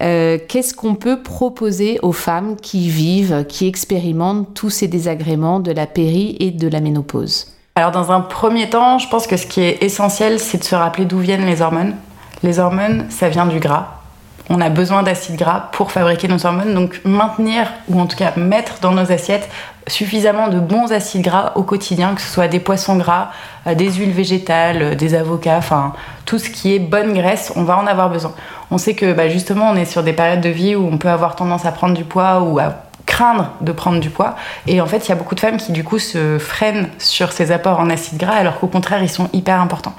Euh, 0.01 0.38
Qu'est-ce 0.48 0.74
qu'on 0.74 0.96
peut 0.96 1.22
proposer 1.22 2.00
aux 2.01 2.12
femmes 2.12 2.58
qui 2.58 2.89
vivent, 2.89 3.46
qui 3.48 3.67
expérimentent 3.67 4.53
tous 4.53 4.70
ces 4.70 4.88
désagréments 4.88 5.62
de 5.62 5.72
la 5.72 5.88
péri 5.88 6.36
et 6.39 6.51
de 6.51 6.67
la 6.67 6.81
ménopause? 6.81 7.48
Alors 7.75 7.92
dans 7.92 8.12
un 8.12 8.20
premier 8.20 8.70
temps, 8.70 9.00
je 9.00 9.08
pense 9.08 9.28
que 9.28 9.38
ce 9.38 9.48
qui 9.48 9.62
est 9.62 9.82
essentiel, 9.82 10.40
c'est 10.40 10.58
de 10.58 10.63
se 10.63 10.75
rappeler 10.75 11.06
d'où 11.06 11.20
viennent 11.20 11.46
les 11.46 11.62
hormones. 11.62 11.96
Les 12.44 12.60
hormones, 12.60 13.06
ça 13.10 13.30
vient 13.30 13.46
du 13.46 13.60
gras. 13.60 14.01
On 14.50 14.60
a 14.60 14.70
besoin 14.70 15.04
d'acides 15.04 15.38
gras 15.38 15.70
pour 15.72 15.92
fabriquer 15.92 16.28
nos 16.28 16.46
hormones, 16.46 16.74
donc 16.74 17.00
maintenir 17.06 17.72
ou 17.88 18.01
en 18.01 18.08
tout 18.08 18.18
cas 18.18 18.34
mettre 18.36 18.80
dans 18.82 18.92
nos 18.92 19.10
assiettes 19.10 19.50
suffisamment 19.88 20.50
de 20.50 20.60
bons 20.60 20.92
acides 20.92 21.22
gras 21.22 21.54
au 21.56 21.63
quotidien, 21.63 22.13
que 22.13 22.22
ce 22.22 22.28
soit 22.28 22.50
des 22.50 22.60
poissons 22.60 22.98
gras, 22.98 23.30
euh, 23.68 23.74
des 23.74 23.90
huiles 23.94 24.12
végétales, 24.12 24.82
euh, 24.82 24.96
des 24.96 25.16
avocats, 25.16 25.58
enfin 25.58 25.94
tout 26.25 26.40
ce 26.40 26.50
qui 26.50 26.75
est 26.75 26.80
bonne 26.80 27.13
graisse, 27.13 27.54
on 27.56 27.63
va 27.63 27.78
en 27.78 27.88
avoir 27.88 28.10
besoin. 28.10 28.34
On 28.70 28.78
sait 28.78 28.96
que 28.96 29.13
bah, 29.13 29.30
justement 29.30 29.70
on 29.70 29.75
est 29.75 29.86
sur 29.86 30.04
des 30.04 30.13
périodes 30.13 30.42
de 30.42 30.50
vie 30.50 30.75
où 30.75 30.88
on 30.92 30.98
peut 30.98 31.10
avoir 31.10 31.38
tendance 31.38 31.66
à 31.66 31.72
prendre 31.72 31.96
du 31.96 32.04
poids 32.04 32.42
ou 32.42 32.60
à 32.60 32.74
craindre 33.05 33.51
de 33.62 33.72
prendre 33.72 34.00
du 34.00 34.10
poids. 34.10 34.36
Et 34.67 34.81
en 34.81 34.86
fait, 34.86 35.05
il 35.08 35.10
y 35.10 35.12
a 35.12 35.15
beaucoup 35.15 35.36
de 35.36 35.39
femmes 35.39 35.58
qui 35.58 35.72
du 35.72 35.84
coup 35.84 36.00
se 36.00 36.38
freinent 36.38 36.88
sur 36.98 37.31
ces 37.31 37.51
apports 37.51 37.79
en 37.79 37.89
acides 37.89 38.17
gras, 38.17 38.36
alors 38.36 38.60
qu'au 38.60 38.67
contraire, 38.67 39.01
ils 39.03 39.10
sont 39.10 39.29
hyper 39.34 39.60
importants. 39.60 39.96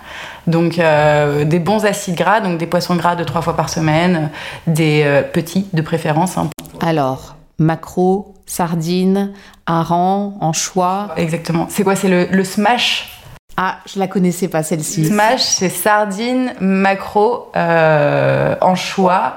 Donc 0.47 0.79
euh, 0.79 1.45
des 1.45 1.59
bons 1.59 1.85
acides 1.85 2.17
gras, 2.17 2.41
donc 2.41 2.59
des 2.59 2.67
poissons 2.67 2.97
gras 2.97 3.15
de 3.15 3.25
trois 3.25 3.43
fois 3.43 3.55
par 3.55 3.69
semaine, 3.69 4.31
des 4.67 5.03
euh, 5.05 5.23
petits 5.23 5.69
de 5.73 5.83
préférence. 5.83 6.37
hein. 6.39 6.49
Alors, 6.81 7.37
macro, 7.59 8.35
sardines, 8.47 9.33
hareng, 9.67 10.35
anchois. 10.41 11.11
Exactement. 11.17 11.67
C'est 11.69 11.85
quoi? 11.85 11.95
C'est 11.95 12.09
le, 12.09 12.27
le 12.31 12.45
smash? 12.45 13.21
Ah, 13.57 13.77
je 13.87 13.99
la 13.99 14.07
connaissais 14.07 14.49
pas 14.49 14.63
celle-ci. 14.63 15.05
Smash, 15.05 15.43
c'est 15.43 15.69
sardines, 15.69 16.55
maquereau, 16.61 17.53
euh, 17.55 18.57
anchois, 18.63 19.35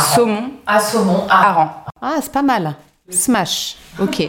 saumon, 0.00 0.50
Ah, 0.66 0.80
saumon. 0.80 1.24
hareng. 1.28 1.70
Ah, 2.00 2.14
c'est 2.20 2.32
pas 2.32 2.42
mal. 2.42 2.74
Smash. 3.10 3.76
Ok. 4.00 4.26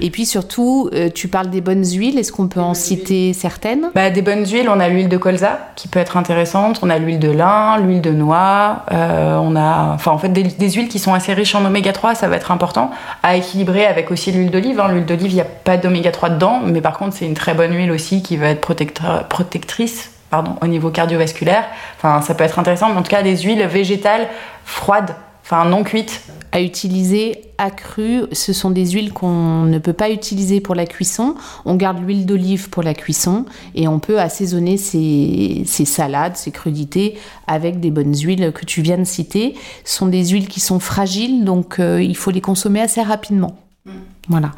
Et 0.00 0.10
puis 0.10 0.24
surtout, 0.24 0.88
euh, 0.94 1.10
tu 1.14 1.28
parles 1.28 1.50
des 1.50 1.60
bonnes 1.60 1.84
huiles. 1.84 2.18
Est-ce 2.18 2.32
qu'on 2.32 2.48
peut 2.48 2.60
en 2.62 2.72
citer 2.72 3.34
certaines? 3.34 3.90
Bah, 3.94 4.08
des 4.08 4.22
bonnes 4.22 4.46
huiles, 4.46 4.68
on 4.70 4.80
a 4.80 4.88
l'huile 4.88 5.08
de 5.10 5.18
colza 5.18 5.58
qui 5.76 5.86
peut 5.86 5.98
être 5.98 6.16
intéressante, 6.16 6.78
on 6.82 6.88
a 6.88 6.98
l'huile 6.98 7.18
de 7.18 7.30
lin, 7.30 7.76
l'huile 7.78 8.00
de 8.00 8.10
noix, 8.10 8.86
euh, 8.90 9.36
on 9.36 9.54
a 9.54 9.92
enfin 9.92 10.12
en 10.12 10.18
fait 10.18 10.30
des, 10.30 10.44
des 10.44 10.70
huiles 10.70 10.88
qui 10.88 10.98
sont 10.98 11.12
assez 11.12 11.34
riches 11.34 11.54
en 11.54 11.64
oméga 11.66 11.92
3, 11.92 12.14
ça 12.14 12.26
va 12.26 12.36
être 12.36 12.50
important 12.50 12.90
à 13.22 13.36
équilibrer 13.36 13.84
avec 13.84 14.10
aussi 14.10 14.32
l'huile 14.32 14.50
d'olive. 14.50 14.80
hein. 14.80 14.88
L'huile 14.88 15.04
d'olive, 15.04 15.30
il 15.30 15.34
n'y 15.34 15.40
a 15.42 15.44
pas 15.44 15.76
d'oméga 15.76 16.10
3 16.10 16.30
dedans, 16.30 16.60
mais 16.64 16.80
par 16.80 16.96
contre 16.96 17.14
c'est 17.14 17.26
une 17.26 17.34
très 17.34 17.52
bonne 17.52 17.74
huile 17.74 17.90
aussi 17.92 18.22
qui 18.22 18.38
va 18.38 18.46
être 18.48 18.62
protecteur- 18.62 19.28
protectrice 19.28 20.11
pardon, 20.32 20.56
au 20.62 20.66
niveau 20.66 20.90
cardiovasculaire. 20.90 21.66
Enfin 21.98 22.22
ça 22.22 22.34
peut 22.34 22.42
être 22.42 22.58
intéressant, 22.58 22.88
mais 22.88 22.96
en 22.96 23.02
tout 23.02 23.10
cas 23.10 23.22
des 23.22 23.36
huiles 23.36 23.64
végétales 23.66 24.28
froides, 24.64 25.14
enfin 25.44 25.66
non 25.66 25.84
cuites. 25.84 26.22
à 26.52 26.60
utiliser 26.60 27.42
accrues. 27.58 28.22
Ce 28.32 28.52
sont 28.52 28.70
des 28.70 28.90
huiles 28.90 29.12
qu'on 29.12 29.62
ne 29.64 29.78
peut 29.78 29.92
pas 29.92 30.10
utiliser 30.10 30.60
pour 30.60 30.74
la 30.74 30.86
cuisson. 30.86 31.34
On 31.64 31.76
garde 31.76 31.98
l'huile 32.02 32.26
d'olive 32.26 32.70
pour 32.70 32.82
la 32.82 32.94
cuisson 32.94 33.44
et 33.74 33.88
on 33.88 33.98
peut 33.98 34.18
assaisonner 34.18 34.78
ces, 34.78 35.64
ces 35.66 35.84
salades, 35.84 36.36
ces 36.36 36.50
crudités 36.50 37.18
avec 37.46 37.78
des 37.78 37.90
bonnes 37.90 38.16
huiles 38.16 38.52
que 38.52 38.64
tu 38.64 38.80
viens 38.80 38.98
de 38.98 39.04
citer. 39.04 39.54
Ce 39.84 39.96
sont 39.96 40.06
des 40.06 40.28
huiles 40.28 40.48
qui 40.48 40.60
sont 40.60 40.80
fragiles, 40.80 41.44
donc 41.44 41.78
euh, 41.78 42.02
il 42.02 42.16
faut 42.16 42.30
les 42.30 42.40
consommer 42.40 42.80
assez 42.80 43.02
rapidement. 43.02 43.54
Voilà. 44.28 44.50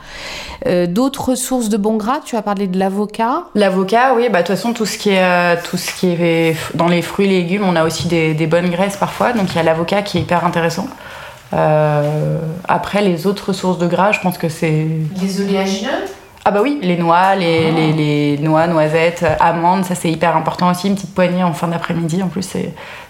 Euh, 0.67 0.87
D'autres 0.87 1.35
sources 1.35 1.69
de 1.71 1.77
bons 1.79 1.97
gras, 1.97 2.21
tu 2.25 2.37
as 2.37 2.43
parlé 2.43 2.67
de 2.67 2.79
l'avocat. 2.79 3.45
L'avocat, 3.55 4.15
oui, 4.15 4.29
bah 4.31 4.43
de 4.43 4.47
toute 4.47 4.57
façon 4.57 4.73
tout 4.75 4.85
ce 4.85 4.99
qui 4.99 5.11
est 5.11 5.23
euh, 5.23 5.57
tout 5.65 5.79
ce 5.79 5.93
qui 5.95 6.09
est 6.09 6.57
dans 6.75 6.89
les 6.89 7.01
fruits 7.01 7.27
et 7.27 7.31
légumes, 7.31 7.65
on 7.65 7.75
a 7.75 7.85
aussi 7.85 8.07
des, 8.09 8.35
des 8.35 8.47
bonnes 8.47 8.69
graisses 8.69 8.97
parfois, 8.99 9.33
donc 9.33 9.51
il 9.53 9.57
y 9.57 9.59
a 9.59 9.63
l'avocat 9.63 10.03
qui 10.03 10.19
est 10.19 10.21
hyper 10.21 10.45
intéressant. 10.45 10.87
Euh, 11.55 12.39
après 12.69 13.01
les 13.01 13.27
autres 13.27 13.53
sources 13.53 13.79
de 13.79 13.87
gras, 13.87 14.13
je 14.13 14.21
pense 14.21 14.37
que 14.37 14.49
c'est 14.51 14.87
Les 15.23 15.41
oléagineux? 15.41 15.91
Ah 16.45 16.51
bah 16.51 16.61
oui, 16.63 16.79
les 16.83 16.97
noix, 16.99 17.35
les, 17.37 17.71
les, 17.73 17.93
les 17.93 18.39
noix, 18.39 18.67
noisettes, 18.67 19.23
euh, 19.23 19.35
amandes, 19.41 19.85
ça 19.85 19.95
c'est 19.95 20.11
hyper 20.11 20.37
important 20.37 20.71
aussi, 20.71 20.89
une 20.89 20.95
petite 20.95 21.15
poignée 21.15 21.43
en 21.43 21.53
fin 21.55 21.69
d'après-midi 21.69 22.23
en 22.23 22.29
plus, 22.29 22.47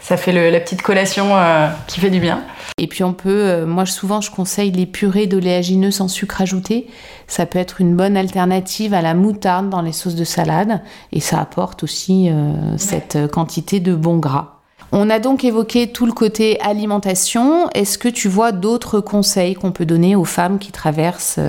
ça 0.00 0.16
fait 0.16 0.32
le- 0.32 0.50
la 0.50 0.60
petite 0.60 0.82
collation 0.82 1.26
euh, 1.32 1.68
qui 1.88 1.98
fait 2.00 2.10
du 2.10 2.20
bien. 2.20 2.42
Et 2.78 2.86
puis 2.86 3.02
on 3.04 3.12
peut, 3.12 3.30
euh, 3.30 3.66
moi 3.66 3.86
souvent 3.86 4.20
je 4.20 4.30
conseille 4.30 4.70
les 4.70 4.86
purées 4.86 5.26
d'oléagineux 5.26 5.90
sans 5.90 6.08
sucre 6.08 6.40
ajouté. 6.42 6.86
Ça 7.26 7.46
peut 7.46 7.58
être 7.58 7.80
une 7.80 7.96
bonne 7.96 8.16
alternative 8.16 8.94
à 8.94 9.02
la 9.02 9.14
moutarde 9.14 9.68
dans 9.70 9.80
les 9.82 9.92
sauces 9.92 10.16
de 10.16 10.24
salade 10.24 10.80
et 11.12 11.20
ça 11.20 11.40
apporte 11.40 11.82
aussi 11.82 12.28
euh, 12.30 12.76
cette 12.76 13.30
quantité 13.30 13.80
de 13.80 13.94
bons 13.94 14.18
gras. 14.18 14.50
On 14.92 15.10
a 15.10 15.18
donc 15.18 15.44
évoqué 15.44 15.88
tout 15.88 16.06
le 16.06 16.12
côté 16.12 16.60
alimentation. 16.60 17.68
Est-ce 17.74 17.98
que 17.98 18.08
tu 18.08 18.28
vois 18.28 18.52
d'autres 18.52 19.00
conseils 19.00 19.54
qu'on 19.54 19.72
peut 19.72 19.86
donner 19.86 20.14
aux 20.14 20.24
femmes 20.24 20.58
qui 20.60 20.70
traversent 20.70 21.40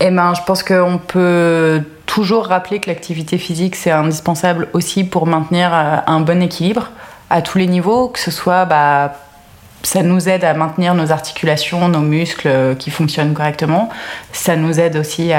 Eh 0.00 0.10
ben, 0.10 0.32
je 0.34 0.40
pense 0.42 0.62
qu'on 0.62 0.98
peut 0.98 1.82
toujours 2.06 2.46
rappeler 2.46 2.80
que 2.80 2.88
l'activité 2.88 3.38
physique 3.38 3.76
c'est 3.76 3.90
indispensable 3.90 4.68
aussi 4.72 5.04
pour 5.04 5.26
maintenir 5.26 5.70
euh, 5.72 5.96
un 6.06 6.20
bon 6.20 6.42
équilibre 6.42 6.90
à 7.28 7.42
tous 7.42 7.58
les 7.58 7.66
niveaux, 7.66 8.08
que 8.08 8.18
ce 8.18 8.30
soit 8.30 8.64
bah, 8.64 9.12
ça 9.82 10.02
nous 10.02 10.28
aide 10.28 10.44
à 10.44 10.54
maintenir 10.54 10.94
nos 10.94 11.12
articulations, 11.12 11.88
nos 11.88 12.00
muscles 12.00 12.48
euh, 12.48 12.74
qui 12.74 12.90
fonctionnent 12.90 13.34
correctement. 13.34 13.90
Ça 14.32 14.56
nous 14.56 14.80
aide 14.80 14.96
aussi 14.96 15.32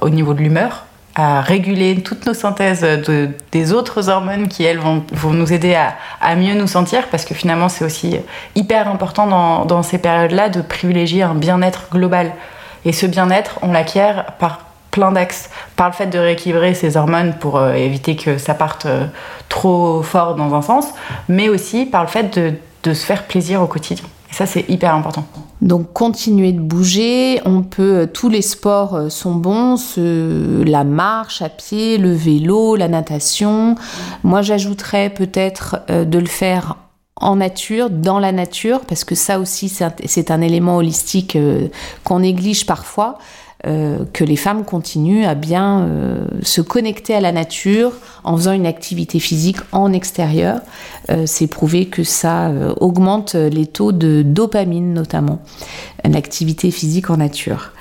au 0.00 0.10
niveau 0.10 0.34
de 0.34 0.40
l'humeur, 0.40 0.84
à 1.16 1.40
réguler 1.40 2.00
toutes 2.02 2.26
nos 2.26 2.34
synthèses 2.34 2.82
de- 2.82 3.30
des 3.52 3.72
autres 3.72 4.08
hormones 4.08 4.48
qui, 4.48 4.64
elles, 4.64 4.78
vont, 4.78 5.02
nous 5.32 5.52
aider 5.52 5.76
à, 6.20 6.34
mieux 6.36 6.54
nous 6.54 6.66
sentir, 6.66 7.08
parce 7.10 7.24
que 7.24 7.34
finalement, 7.34 7.68
c'est 7.68 7.84
aussi 7.84 8.16
hyper 8.54 8.88
important 8.88 9.64
dans 9.64 9.82
ces 9.82 9.98
périodes-là 9.98 10.48
de 10.48 10.60
privilégier 10.60 11.22
un 11.22 11.34
bien-être 11.34 11.88
global. 11.90 12.32
Et 12.84 12.92
ce 12.92 13.06
bien-être, 13.06 13.58
on 13.62 13.72
l'acquiert 13.72 14.26
par 14.38 14.60
plein 14.94 15.10
d'axes, 15.10 15.50
par 15.74 15.88
le 15.88 15.92
fait 15.92 16.06
de 16.06 16.18
rééquilibrer 16.18 16.72
ses 16.72 16.96
hormones 16.96 17.34
pour 17.40 17.56
euh, 17.56 17.72
éviter 17.72 18.14
que 18.14 18.38
ça 18.38 18.54
parte 18.54 18.86
euh, 18.86 19.06
trop 19.48 20.02
fort 20.04 20.36
dans 20.36 20.54
un 20.54 20.62
sens, 20.62 20.86
mais 21.28 21.48
aussi 21.48 21.84
par 21.84 22.02
le 22.02 22.08
fait 22.08 22.38
de, 22.38 22.54
se 22.84 23.04
faire 23.04 23.24
plaisir 23.24 23.60
au 23.60 23.66
quotidien. 23.66 24.04
Et 24.30 24.34
ça, 24.34 24.46
c'est 24.46 24.68
hyper 24.68 24.94
important. 24.94 25.24
Donc 25.62 25.92
continuer 25.92 26.52
de 26.52 26.60
bouger, 26.60 27.40
on 27.44 27.62
peut 27.62 28.02
euh, 28.02 28.06
tous 28.06 28.28
les 28.28 28.42
sports 28.42 29.10
sont 29.10 29.34
bons, 29.34 29.76
la 29.96 30.84
marche 30.84 31.42
à 31.42 31.48
pied, 31.48 31.98
le 31.98 32.12
vélo, 32.12 32.76
la 32.76 32.86
natation. 32.86 33.74
Moi 34.22 34.42
j'ajouterais 34.42 35.10
peut-être 35.10 35.80
de 35.88 36.18
le 36.18 36.26
faire 36.26 36.76
en 37.16 37.36
nature, 37.36 37.90
dans 37.90 38.18
la 38.18 38.32
nature, 38.32 38.80
parce 38.80 39.04
que 39.04 39.14
ça 39.14 39.38
aussi 39.38 39.68
c'est 39.68 40.30
un, 40.30 40.40
élément 40.40 40.76
holistique 40.76 41.36
euh, 41.36 41.68
qu'on 42.02 42.20
néglige 42.20 42.66
parfois. 42.66 43.18
euh, 43.66 44.04
que 44.12 44.24
les 44.24 44.36
femmes 44.36 44.62
continuent 44.62 45.24
à 45.24 45.34
bien 45.34 45.84
euh, 45.84 46.26
se 46.42 46.60
connecter 46.60 47.14
à 47.14 47.22
la 47.22 47.32
nature 47.32 47.92
en 48.22 48.36
faisant 48.36 48.52
une 48.52 48.66
activité 48.66 49.18
physique 49.18 49.56
en 49.72 49.94
extérieur. 49.94 50.60
C'est 51.24 51.46
prouvé 51.46 51.86
que 51.86 52.04
ça 52.04 52.50
augmente 52.80 53.34
les 53.34 53.66
taux 53.66 53.92
de 53.92 54.22
dopamine 54.22 54.92
notamment, 54.92 55.38
l'activité 56.04 56.70
physique 56.70 57.08
en 57.08 57.18
nature. 57.18 57.72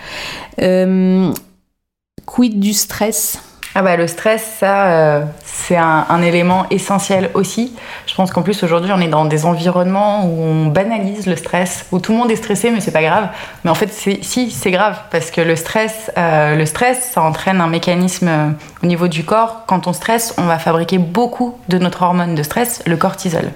Quid 0.58 2.60
du 2.60 2.74
stress? 2.74 3.40
Ah 3.76 3.82
bah 3.82 3.98
le 3.98 4.08
stress, 4.08 4.44
ça, 4.60 5.24
c'est 5.44 5.78
un 5.78 6.22
élément 6.22 6.66
essentiel 6.70 7.32
aussi. 7.34 7.74
Je 8.14 8.18
pense 8.18 8.32
qu'en 8.32 8.44
plus 8.44 8.62
aujourd'hui, 8.62 8.92
on 8.94 9.02
est 9.02 9.08
dans 9.08 9.26
des 9.26 9.48
environnements 9.48 10.28
où 10.28 10.40
on 10.40 10.68
banalise 10.68 11.26
le 11.26 11.36
stress, 11.36 11.88
où 11.92 11.98
tout 11.98 12.12
le 12.12 12.20
monde 12.20 12.30
est 12.30 12.36
stressé, 12.36 12.70
mais 12.70 12.80
c'est 12.80 12.92
pas 12.92 13.02
grave. 13.02 13.30
Mais 13.64 13.72
en 13.72 13.74
fait, 13.74 13.92
si, 13.92 14.52
c'est 14.52 14.70
grave 14.70 15.00
parce 15.10 15.32
que 15.32 15.42
le 15.42 15.56
stress, 15.56 16.12
euh, 16.16 16.64
ça 16.64 17.24
entraîne 17.24 17.60
un 17.60 17.66
mécanisme 17.66 18.28
euh, 18.28 18.50
au 18.84 18.86
niveau 18.86 19.08
du 19.08 19.24
corps. 19.24 19.64
Quand 19.66 19.88
on 19.88 19.94
stresse, 19.94 20.36
on 20.38 20.44
va 20.44 20.60
fabriquer 20.60 21.00
beaucoup 21.00 21.58
de 21.70 21.80
notre 21.80 22.04
hormone 22.04 22.36
de 22.36 22.44
stress, 22.44 22.84
le 22.86 22.98
cortisol. 22.98 23.50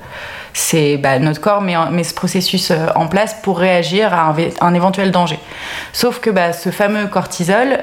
C'est 0.53 0.97
bah, 0.97 1.19
notre 1.19 1.39
corps 1.39 1.61
met, 1.61 2.03
ce 2.03 2.15
processus 2.15 2.71
euh, 2.71 2.87
en 2.95 3.05
place 3.05 3.35
pour 3.43 3.59
réagir 3.59 4.11
à 4.11 4.33
un, 4.61 4.73
éventuel 4.73 5.11
danger. 5.11 5.37
Sauf 5.93 6.19
que 6.19 6.31
bah, 6.31 6.51
ce 6.51 6.71
fameux 6.71 7.05
cortisol, 7.05 7.77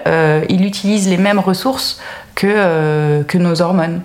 il 0.49 0.67
utilise 0.67 1.09
les 1.09 1.19
mêmes 1.19 1.39
ressources 1.39 2.01
que 2.35 3.37
nos 3.39 3.63
hormones, 3.63 4.03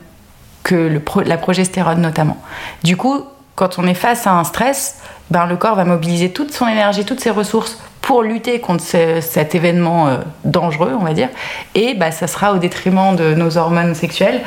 que 0.64 1.00
la 1.26 1.38
progestérone 1.38 2.02
notamment. 2.02 2.38
Du 2.84 2.98
coup, 2.98 3.24
quand 3.56 3.80
on 3.80 3.88
est 3.88 3.94
face 3.94 4.28
à 4.28 4.32
un 4.34 4.44
stress, 4.44 5.00
ben, 5.32 5.46
le 5.46 5.58
corps 5.58 5.76
va 5.76 5.86
mobiliser 5.86 6.32
toute 6.32 6.52
son 6.54 6.68
énergie, 6.68 7.06
toutes 7.06 7.20
ses 7.20 7.30
ressources 7.30 7.78
pour 8.02 8.24
lutter 8.24 8.60
contre 8.60 8.84
ce- 8.84 9.22
cet 9.22 9.54
événement 9.56 10.08
euh, 10.08 10.18
dangereux, 10.46 10.94
on 11.00 11.04
va 11.04 11.14
dire, 11.14 11.30
et 11.76 11.94
bah, 11.94 12.12
ça 12.12 12.28
sera 12.28 12.54
au 12.54 12.58
détriment 12.58 13.16
de 13.16 13.34
nos 13.34 13.58
hormones 13.58 13.94
sexuelles 13.96 14.42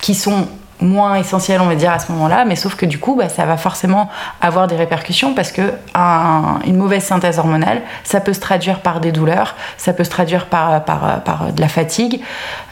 qui 0.00 0.14
sont 0.14 0.46
moins 0.80 1.14
essentielles, 1.16 1.60
on 1.60 1.66
va 1.66 1.74
dire, 1.74 1.90
à 1.92 1.98
ce 1.98 2.12
moment-là, 2.12 2.44
mais 2.44 2.56
sauf 2.56 2.74
que 2.74 2.86
du 2.86 2.98
coup, 2.98 3.14
bah, 3.16 3.28
ça 3.28 3.44
va 3.46 3.56
forcément 3.56 4.08
avoir 4.40 4.66
des 4.66 4.76
répercussions 4.76 5.34
parce 5.34 5.52
que 5.52 5.62
un- 5.94 6.58
une 6.66 6.76
mauvaise 6.76 7.02
synthèse 7.04 7.38
hormonale, 7.38 7.82
ça 8.04 8.20
peut 8.20 8.32
se 8.32 8.40
traduire 8.40 8.80
par 8.80 9.00
des 9.00 9.12
douleurs, 9.12 9.54
ça 9.78 9.92
peut 9.92 10.04
se 10.04 10.10
traduire 10.10 10.46
par, 10.46 10.82
de 10.82 11.60
la 11.60 11.68
fatigue. 11.68 12.20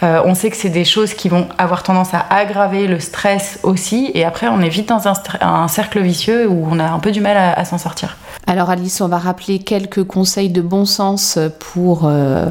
Euh, 0.02 0.22
on 0.24 0.34
sait 0.34 0.50
que 0.50 0.56
c'est 0.56 0.68
des 0.68 0.84
choses 0.84 1.14
qui 1.14 1.28
vont 1.28 1.48
avoir 1.58 1.82
tendance 1.82 2.12
à 2.14 2.24
aggraver 2.30 2.86
le 2.86 3.00
stress 3.00 3.58
aussi, 3.62 4.10
et 4.14 4.24
après, 4.24 4.48
on 4.48 4.60
est 4.60 4.68
vite 4.68 4.88
dans 4.88 5.02
un, 5.08 5.68
cercle 5.68 6.00
vicieux 6.00 6.48
où 6.48 6.68
on 6.70 6.78
a 6.78 6.84
un 6.84 6.98
peu 6.98 7.10
du 7.10 7.20
mal 7.20 7.36
à, 7.36 7.52
à 7.52 7.64
s'en 7.64 7.78
sortir. 7.78 8.16
Alors 8.46 8.68
Alice, 8.70 9.00
on 9.00 9.08
va 9.08 9.18
rappeler 9.18 9.58
quelques 9.58 10.04
conseils 10.04 10.50
de 10.50 10.60
bon 10.60 10.84
sens 10.84 11.38
pour 11.72 12.02
euh, 12.04 12.46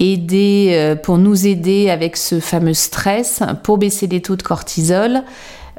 aider, 0.00 0.72
euh, 0.72 0.96
pour 0.96 1.18
nous 1.18 1.46
aider 1.46 1.90
avec 1.90 2.16
ce 2.16 2.40
fameux 2.40 2.74
stress, 2.74 3.42
pour 3.62 3.78
baisser 3.78 4.06
les 4.06 4.20
taux 4.20 4.36
de 4.36 4.42
cortisol. 4.42 5.22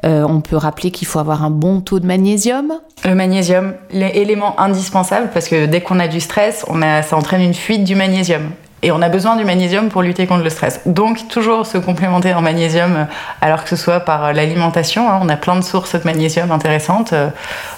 Euh, 0.04 0.24
on 0.28 0.40
peut 0.40 0.56
rappeler 0.56 0.90
qu'il 0.90 1.06
faut 1.06 1.18
avoir 1.18 1.44
un 1.44 1.50
bon 1.50 1.80
taux 1.80 2.00
de 2.00 2.06
magnésium. 2.06 2.72
Le 3.04 3.14
magnésium, 3.14 3.74
l'élément 3.92 4.58
indispensable, 4.58 5.30
parce 5.32 5.48
que 5.48 5.66
dès 5.66 5.80
qu'on 5.80 6.00
a 6.00 6.08
du 6.08 6.20
stress, 6.20 6.64
ça 7.02 7.16
entraîne 7.16 7.42
une 7.42 7.54
fuite 7.54 7.84
du 7.84 7.94
magnésium. 7.94 8.50
Et 8.84 8.90
on 8.90 9.00
a 9.00 9.08
besoin 9.08 9.36
du 9.36 9.44
magnésium 9.44 9.90
pour 9.90 10.02
lutter 10.02 10.26
contre 10.26 10.42
le 10.42 10.50
stress. 10.50 10.80
Donc, 10.86 11.28
toujours 11.28 11.66
se 11.66 11.78
complémenter 11.78 12.34
en 12.34 12.42
magnésium, 12.42 12.96
euh, 12.96 13.04
alors 13.40 13.62
que 13.62 13.70
ce 13.70 13.76
soit 13.76 14.00
par 14.00 14.32
l'alimentation. 14.32 15.08
hein. 15.08 15.20
on 15.22 15.28
a 15.28 15.36
plein 15.36 15.54
de 15.54 15.62
sources 15.62 15.94
de 15.94 16.04
magnésium 16.04 16.50
intéressantes. 16.50 17.14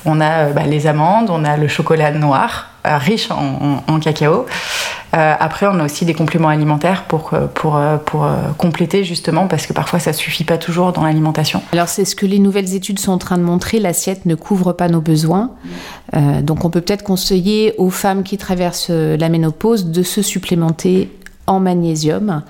On 0.06 0.18
a 0.22 0.46
bah, 0.46 0.62
les 0.66 0.86
amandes, 0.86 1.28
on 1.28 1.44
a 1.44 1.58
le 1.58 1.68
chocolat 1.68 2.10
noir, 2.10 2.70
riche 2.84 3.30
en, 3.30 3.82
en- 3.88 3.94
en 3.94 3.98
cacao. 4.00 4.46
Euh, 5.16 5.34
après, 5.38 5.66
on 5.66 5.78
a 5.78 5.84
aussi 5.84 6.04
des 6.04 6.14
compléments 6.14 6.48
alimentaires 6.48 7.04
pour, 7.04 7.34
euh, 7.34 7.46
pour, 7.46 7.76
euh, 7.76 7.98
pour 7.98 8.24
euh, 8.24 8.34
compléter 8.58 9.04
justement, 9.04 9.46
parce 9.46 9.66
que 9.66 9.72
parfois 9.72 10.00
ça 10.00 10.12
suffit 10.12 10.42
pas 10.44 10.58
toujours 10.58 10.92
dans 10.92 11.04
l'alimentation. 11.04 11.62
Alors 11.72 11.88
c'est 11.88 12.04
ce 12.04 12.16
que 12.16 12.26
les 12.26 12.40
nouvelles 12.40 12.74
études 12.74 12.98
sont 12.98 13.12
en 13.12 13.18
train 13.18 13.38
de 13.38 13.44
montrer, 13.44 13.78
l'assiette 13.78 14.26
ne 14.26 14.34
couvre 14.34 14.72
pas 14.72 14.88
nos 14.88 15.00
besoins. 15.00 15.52
Euh, 16.16 16.42
donc 16.42 16.64
on 16.64 16.70
peut 16.70 16.80
peut-être 16.80 17.04
conseiller 17.04 17.74
aux 17.78 17.90
femmes 17.90 18.24
qui 18.24 18.38
traversent 18.38 18.88
euh, 18.90 19.16
la 19.16 19.28
ménopause 19.28 19.86
de 19.86 20.02
se 20.02 20.20
supplémenter 20.20 21.10
en 21.46 21.60
magnésium. 21.60 22.42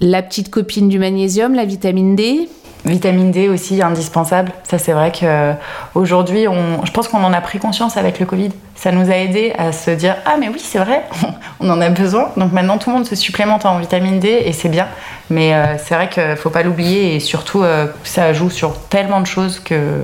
La 0.00 0.22
petite 0.22 0.50
copine 0.50 0.88
du 0.88 0.98
magnésium, 0.98 1.54
la 1.54 1.64
vitamine 1.64 2.14
D. 2.14 2.48
Vitamine 2.84 3.30
D 3.30 3.48
aussi 3.48 3.82
indispensable. 3.82 4.52
Ça 4.64 4.78
c'est 4.78 4.92
vrai 4.92 5.12
que 5.12 5.52
aujourd'hui, 5.94 6.48
on, 6.48 6.84
je 6.84 6.92
pense 6.92 7.08
qu'on 7.08 7.22
en 7.24 7.32
a 7.32 7.40
pris 7.40 7.58
conscience 7.58 7.96
avec 7.96 8.20
le 8.20 8.26
Covid. 8.26 8.50
Ça 8.76 8.92
nous 8.92 9.10
a 9.10 9.16
aidé 9.16 9.52
à 9.58 9.72
se 9.72 9.90
dire 9.90 10.16
ah 10.24 10.36
mais 10.38 10.48
oui 10.48 10.60
c'est 10.62 10.78
vrai, 10.78 11.04
on 11.60 11.68
en 11.68 11.80
a 11.80 11.90
besoin. 11.90 12.30
Donc 12.36 12.52
maintenant 12.52 12.78
tout 12.78 12.90
le 12.90 12.96
monde 12.96 13.06
se 13.06 13.16
supplémente 13.16 13.66
en 13.66 13.78
vitamine 13.78 14.20
D 14.20 14.42
et 14.44 14.52
c'est 14.52 14.68
bien. 14.68 14.86
Mais 15.30 15.54
euh, 15.54 15.76
c'est 15.78 15.94
vrai 15.94 16.08
qu'il 16.08 16.36
faut 16.36 16.50
pas 16.50 16.62
l'oublier 16.62 17.16
et 17.16 17.20
surtout 17.20 17.62
euh, 17.62 17.86
ça 18.04 18.32
joue 18.32 18.50
sur 18.50 18.78
tellement 18.88 19.20
de 19.20 19.26
choses 19.26 19.60
que 19.60 20.02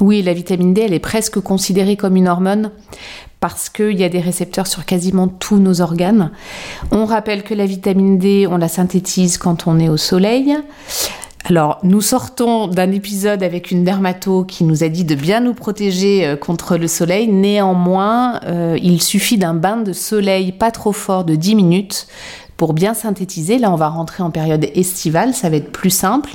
Oui, 0.00 0.22
la 0.22 0.34
vitamine 0.34 0.74
D, 0.74 0.82
elle 0.82 0.94
est 0.94 0.98
presque 0.98 1.40
considérée 1.40 1.96
comme 1.96 2.16
une 2.16 2.28
hormone 2.28 2.70
parce 3.42 3.68
qu'il 3.68 3.98
y 3.98 4.04
a 4.04 4.08
des 4.08 4.20
récepteurs 4.20 4.68
sur 4.68 4.84
quasiment 4.84 5.26
tous 5.26 5.56
nos 5.56 5.80
organes. 5.80 6.30
On 6.92 7.06
rappelle 7.06 7.42
que 7.42 7.54
la 7.54 7.66
vitamine 7.66 8.16
D, 8.16 8.46
on 8.48 8.56
la 8.56 8.68
synthétise 8.68 9.36
quand 9.36 9.66
on 9.66 9.80
est 9.80 9.88
au 9.88 9.96
soleil. 9.96 10.56
Alors, 11.44 11.80
nous 11.82 12.00
sortons 12.00 12.68
d'un 12.68 12.92
épisode 12.92 13.42
avec 13.42 13.72
une 13.72 13.82
dermato 13.82 14.44
qui 14.44 14.62
nous 14.62 14.84
a 14.84 14.88
dit 14.88 15.04
de 15.04 15.16
bien 15.16 15.40
nous 15.40 15.54
protéger 15.54 16.24
euh, 16.24 16.36
contre 16.36 16.76
le 16.76 16.86
soleil. 16.86 17.26
Néanmoins, 17.26 18.40
euh, 18.44 18.78
il 18.80 19.02
suffit 19.02 19.38
d'un 19.38 19.54
bain 19.54 19.78
de 19.78 19.92
soleil 19.92 20.52
pas 20.52 20.70
trop 20.70 20.92
fort 20.92 21.24
de 21.24 21.34
10 21.34 21.56
minutes 21.56 22.06
pour 22.56 22.74
bien 22.74 22.94
synthétiser. 22.94 23.58
Là, 23.58 23.72
on 23.72 23.76
va 23.76 23.88
rentrer 23.88 24.22
en 24.22 24.30
période 24.30 24.64
estivale, 24.76 25.34
ça 25.34 25.50
va 25.50 25.56
être 25.56 25.72
plus 25.72 25.90
simple. 25.90 26.30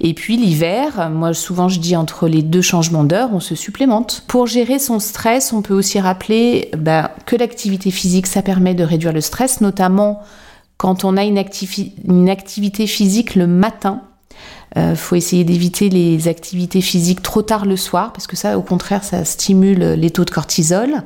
Et 0.00 0.12
puis 0.12 0.36
l'hiver, 0.36 1.08
moi 1.10 1.32
souvent 1.32 1.68
je 1.70 1.80
dis 1.80 1.96
entre 1.96 2.28
les 2.28 2.42
deux 2.42 2.60
changements 2.60 3.04
d'heure, 3.04 3.30
on 3.32 3.40
se 3.40 3.54
supplémente. 3.54 4.24
Pour 4.28 4.46
gérer 4.46 4.78
son 4.78 4.98
stress, 4.98 5.54
on 5.54 5.62
peut 5.62 5.72
aussi 5.72 5.98
rappeler 5.98 6.70
ben, 6.76 7.08
que 7.24 7.36
l'activité 7.36 7.90
physique, 7.90 8.26
ça 8.26 8.42
permet 8.42 8.74
de 8.74 8.84
réduire 8.84 9.14
le 9.14 9.22
stress, 9.22 9.62
notamment 9.62 10.20
quand 10.76 11.06
on 11.06 11.16
a 11.16 11.24
une, 11.24 11.38
activi- 11.38 11.92
une 12.06 12.28
activité 12.28 12.86
physique 12.86 13.34
le 13.34 13.46
matin. 13.46 14.02
Il 14.76 14.96
faut 14.96 15.16
essayer 15.16 15.44
d'éviter 15.44 15.88
les 15.90 16.28
activités 16.28 16.80
physiques 16.80 17.22
trop 17.22 17.42
tard 17.42 17.66
le 17.66 17.76
soir, 17.76 18.12
parce 18.12 18.26
que 18.26 18.36
ça, 18.36 18.56
au 18.58 18.62
contraire, 18.62 19.04
ça 19.04 19.24
stimule 19.24 19.94
les 19.94 20.10
taux 20.10 20.24
de 20.24 20.30
cortisol. 20.30 21.02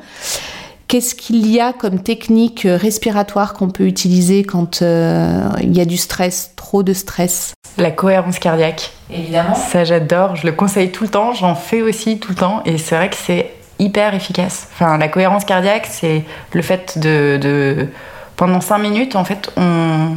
Qu'est-ce 0.89 1.17
qu'il 1.17 1.49
y 1.51 1.59
a 1.59 1.73
comme 1.73 2.01
technique 2.01 2.61
respiratoire 2.65 3.55
qu'on 3.55 3.71
peut 3.71 3.87
utiliser 3.87 4.45
quand 4.45 4.83
euh, 4.83 5.49
il 5.61 5.77
y 5.77 5.81
a 5.81 5.85
du 5.85 5.97
stress, 5.97 6.53
trop 6.55 6.85
de 6.85 6.93
stress? 6.93 7.55
La 7.77 7.91
cohérence 7.91 8.39
cardiaque. 8.39 8.93
Évidemment. 9.13 9.55
Ça 9.57 9.83
j'adore, 9.85 10.37
je 10.37 10.47
le 10.47 10.53
conseille 10.53 10.93
tout 10.93 11.03
le 11.05 11.11
temps, 11.11 11.33
j'en 11.35 11.57
fais 11.57 11.83
aussi 11.83 12.19
tout 12.21 12.31
le 12.31 12.37
temps 12.37 12.63
et 12.65 12.79
c'est 12.79 12.95
vrai 12.95 13.11
que 13.11 13.17
c'est 13.17 13.51
hyper 13.81 14.15
efficace. 14.15 14.69
Enfin, 14.75 14.97
la 14.97 15.09
cohérence 15.09 15.45
cardiaque, 15.45 15.89
c'est 15.91 16.23
le 16.53 16.63
fait 16.63 16.99
de, 17.01 17.37
de- 17.37 17.89
pendant 18.37 18.61
5 18.61 18.79
minutes, 18.79 19.17
en 19.17 19.25
fait, 19.25 19.51
on, 19.57 20.15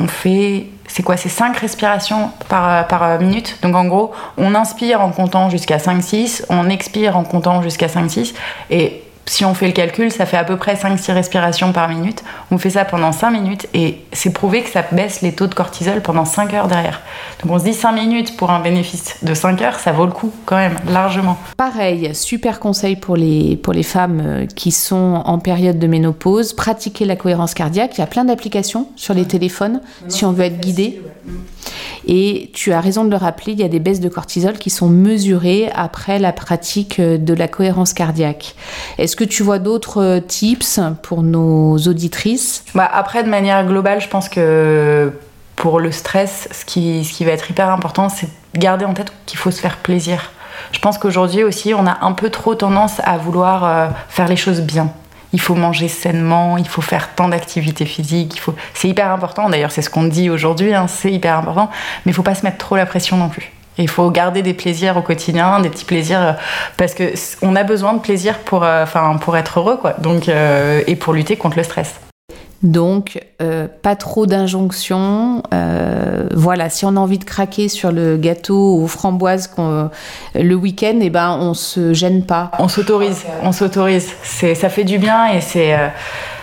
on 0.00 0.08
fait, 0.08 0.66
c'est 0.86 1.02
quoi, 1.02 1.16
c'est 1.16 1.28
5 1.28 1.56
respirations 1.56 2.30
par, 2.48 2.86
par 2.88 3.20
minute. 3.20 3.58
Donc 3.62 3.74
en 3.76 3.84
gros, 3.84 4.12
on 4.38 4.54
inspire 4.54 5.00
en 5.02 5.10
comptant 5.10 5.50
jusqu'à 5.50 5.76
5-6, 5.76 6.44
on 6.48 6.68
expire 6.68 7.16
en 7.16 7.24
comptant 7.24 7.62
jusqu'à 7.62 7.86
5-6 7.86 8.34
et 8.70 9.02
si 9.30 9.44
on 9.44 9.54
fait 9.54 9.68
le 9.68 9.72
calcul, 9.72 10.10
ça 10.10 10.26
fait 10.26 10.36
à 10.36 10.42
peu 10.42 10.56
près 10.56 10.74
5-6 10.74 11.12
respirations 11.12 11.72
par 11.72 11.88
minute. 11.88 12.24
On 12.50 12.58
fait 12.58 12.70
ça 12.70 12.84
pendant 12.84 13.12
5 13.12 13.30
minutes 13.30 13.68
et 13.74 14.00
c'est 14.12 14.32
prouvé 14.32 14.64
que 14.64 14.68
ça 14.68 14.84
baisse 14.90 15.22
les 15.22 15.32
taux 15.32 15.46
de 15.46 15.54
cortisol 15.54 16.00
pendant 16.00 16.24
5 16.24 16.52
heures 16.52 16.66
derrière. 16.66 17.00
Donc 17.40 17.52
on 17.52 17.58
se 17.60 17.64
dit 17.64 17.72
5 17.72 17.92
minutes 17.92 18.36
pour 18.36 18.50
un 18.50 18.58
bénéfice 18.58 19.18
de 19.22 19.32
5 19.32 19.62
heures, 19.62 19.78
ça 19.78 19.92
vaut 19.92 20.04
le 20.04 20.10
coup 20.10 20.32
quand 20.46 20.56
même, 20.56 20.74
largement. 20.88 21.38
Pareil, 21.56 22.12
super 22.12 22.58
conseil 22.58 22.96
pour 22.96 23.14
les, 23.14 23.56
pour 23.56 23.72
les 23.72 23.84
femmes 23.84 24.20
euh, 24.20 24.46
qui 24.46 24.72
sont 24.72 25.22
en 25.24 25.38
période 25.38 25.78
de 25.78 25.86
ménopause. 25.86 26.52
Pratiquer 26.52 27.04
la 27.04 27.14
cohérence 27.14 27.54
cardiaque. 27.54 27.98
Il 27.98 28.00
y 28.00 28.04
a 28.04 28.08
plein 28.08 28.24
d'applications 28.24 28.88
sur 28.96 29.14
les 29.14 29.26
téléphones 29.26 29.80
si 30.08 30.24
on 30.24 30.32
veut 30.32 30.46
être 30.46 30.58
guidé. 30.58 31.00
Et 32.06 32.50
tu 32.54 32.72
as 32.72 32.80
raison 32.80 33.04
de 33.04 33.10
le 33.10 33.16
rappeler, 33.16 33.52
il 33.52 33.60
y 33.60 33.64
a 33.64 33.68
des 33.68 33.80
baisses 33.80 34.00
de 34.00 34.08
cortisol 34.08 34.58
qui 34.58 34.70
sont 34.70 34.88
mesurées 34.88 35.70
après 35.74 36.18
la 36.18 36.32
pratique 36.32 36.98
euh, 36.98 37.18
de 37.18 37.34
la 37.34 37.48
cohérence 37.48 37.92
cardiaque. 37.92 38.54
Est-ce 38.98 39.16
que 39.16 39.24
tu 39.24 39.42
vois 39.42 39.58
d'autres 39.58 40.02
euh, 40.02 40.20
tips 40.20 40.80
pour 41.02 41.22
nos 41.22 41.76
auditrices? 41.78 42.64
Bah, 42.74 42.88
après, 42.92 43.22
de 43.22 43.28
manière 43.28 43.66
globale, 43.66 44.00
je 44.00 44.08
pense 44.08 44.28
que 44.28 45.12
pour 45.56 45.78
le 45.78 45.92
stress, 45.92 46.48
ce 46.52 46.64
qui, 46.64 47.04
ce 47.04 47.12
qui 47.12 47.24
va 47.24 47.32
être 47.32 47.50
hyper 47.50 47.70
important, 47.70 48.08
c'est 48.08 48.28
de 48.54 48.58
garder 48.58 48.84
en 48.84 48.94
tête 48.94 49.12
qu'il 49.26 49.38
faut 49.38 49.50
se 49.50 49.60
faire 49.60 49.76
plaisir. 49.76 50.30
Je 50.72 50.78
pense 50.78 50.98
qu'aujourd'hui 50.98 51.42
aussi, 51.42 51.74
on 51.74 51.86
a 51.86 51.98
un 52.02 52.12
peu 52.12 52.30
trop 52.30 52.54
tendance 52.54 53.00
à 53.04 53.18
vouloir 53.18 53.64
euh, 53.64 53.88
faire 54.08 54.28
les 54.28 54.36
choses 54.36 54.60
bien. 54.60 54.90
Il 55.32 55.40
faut 55.40 55.54
manger 55.54 55.88
sainement, 55.88 56.58
il 56.58 56.66
faut 56.66 56.82
faire 56.82 57.14
tant 57.14 57.28
d'activités 57.28 57.84
physiques, 57.84 58.40
faut... 58.40 58.54
c'est 58.74 58.88
hyper 58.88 59.10
important. 59.10 59.48
D'ailleurs, 59.48 59.70
c'est 59.72 59.82
ce 59.82 59.90
qu'on 59.90 60.04
dit 60.04 60.30
aujourd'hui, 60.30 60.74
hein, 60.74 60.86
c'est 60.88 61.12
hyper 61.12 61.36
important. 61.38 61.70
Mais 62.04 62.12
il 62.12 62.14
faut 62.14 62.22
pas 62.22 62.34
se 62.34 62.44
mettre 62.44 62.58
trop 62.58 62.76
la 62.76 62.86
pression 62.86 63.16
non 63.16 63.28
plus. 63.28 63.52
Il 63.78 63.88
faut 63.88 64.10
garder 64.10 64.42
des 64.42 64.54
plaisirs 64.54 64.96
au 64.96 65.02
quotidien, 65.02 65.60
des 65.60 65.70
petits 65.70 65.84
plaisirs, 65.84 66.20
euh, 66.20 66.32
parce 66.76 66.94
que 66.94 67.14
on 67.42 67.56
a 67.56 67.62
besoin 67.62 67.94
de 67.94 68.00
plaisir 68.00 68.38
pour, 68.40 68.64
euh, 68.64 68.84
pour 69.20 69.36
être 69.36 69.58
heureux, 69.58 69.76
quoi. 69.76 69.94
Donc, 69.98 70.28
euh, 70.28 70.82
et 70.86 70.96
pour 70.96 71.12
lutter 71.12 71.36
contre 71.36 71.56
le 71.56 71.62
stress. 71.62 71.94
Donc, 72.62 73.20
euh, 73.40 73.68
pas 73.82 73.96
trop 73.96 74.26
d'injonctions. 74.26 75.42
Euh, 75.54 76.26
voilà, 76.34 76.68
si 76.68 76.84
on 76.84 76.90
a 76.96 77.00
envie 77.00 77.18
de 77.18 77.24
craquer 77.24 77.68
sur 77.68 77.90
le 77.90 78.16
gâteau 78.18 78.76
aux 78.82 78.86
framboises 78.86 79.46
qu'on- 79.46 79.88
le 80.34 80.54
week-end, 80.54 80.98
eh 81.00 81.08
ben, 81.10 81.38
on 81.40 81.54
se 81.54 81.94
gêne 81.94 82.24
pas. 82.24 82.50
On 82.58 82.68
s'autorise, 82.68 83.24
on 83.42 83.52
s'autorise. 83.52 84.10
C'est, 84.22 84.54
ça 84.54 84.68
fait 84.68 84.84
du 84.84 84.98
bien 84.98 85.32
et 85.32 85.40
c'est. 85.40 85.74
euh, 85.74 85.88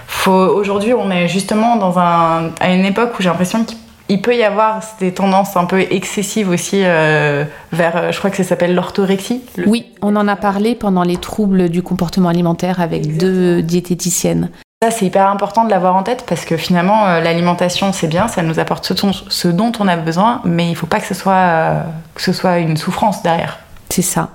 faut, 0.07 0.31
aujourd'hui, 0.31 0.93
on 0.93 1.11
est 1.11 1.27
justement 1.27 1.75
dans 1.75 1.99
un, 1.99 2.49
à 2.61 2.73
une 2.73 2.85
époque 2.85 3.11
où 3.19 3.21
j'ai 3.21 3.29
l'impression 3.29 3.63
qu'il 3.63 3.77
il 4.09 4.21
peut 4.21 4.37
y 4.37 4.43
avoir 4.43 4.81
des 5.01 5.13
tendances 5.13 5.57
un 5.57 5.65
peu 5.65 5.81
excessives 5.81 6.49
aussi 6.49 6.79
euh, 6.81 7.43
vers, 7.73 7.97
euh, 7.97 8.11
je 8.13 8.17
crois 8.17 8.29
que 8.29 8.37
ça 8.37 8.45
s'appelle 8.45 8.73
l'orthorexie. 8.73 9.41
Le- 9.57 9.67
Oui, 9.67 9.87
on 10.01 10.15
en 10.15 10.29
a 10.29 10.37
parlé 10.37 10.75
pendant 10.75 11.03
les 11.03 11.17
troubles 11.17 11.67
du 11.67 11.83
comportement 11.83 12.29
alimentaire 12.29 12.79
avec 12.79 13.17
deux 13.17 13.61
diététiciennes. 13.61 14.49
Ça, 14.83 14.91
c'est 14.91 15.07
hyper 15.07 15.27
important 15.27 15.65
de 15.65 15.71
l'avoir 15.71 15.95
en 15.95 16.03
tête 16.03 16.23
parce 16.27 16.45
que 16.45 16.55
finalement, 16.55 17.07
euh, 17.07 17.19
l'alimentation, 17.19 17.91
c'est 17.93 18.05
bien, 18.05 18.27
ça 18.27 18.43
nous 18.43 18.59
apporte 18.59 18.85
ce, 18.85 19.47
dont 19.47 19.71
on 19.79 19.87
a 19.87 19.97
besoin, 19.97 20.39
mais 20.45 20.69
il 20.69 20.75
faut 20.75 20.85
pas 20.85 20.99
euh, 20.99 21.81
que 22.13 22.21
ce 22.21 22.31
soit 22.31 22.59
une 22.59 22.77
souffrance 22.77 23.23
derrière. 23.23 23.57
C'est 23.89 24.03
ça. 24.03 24.29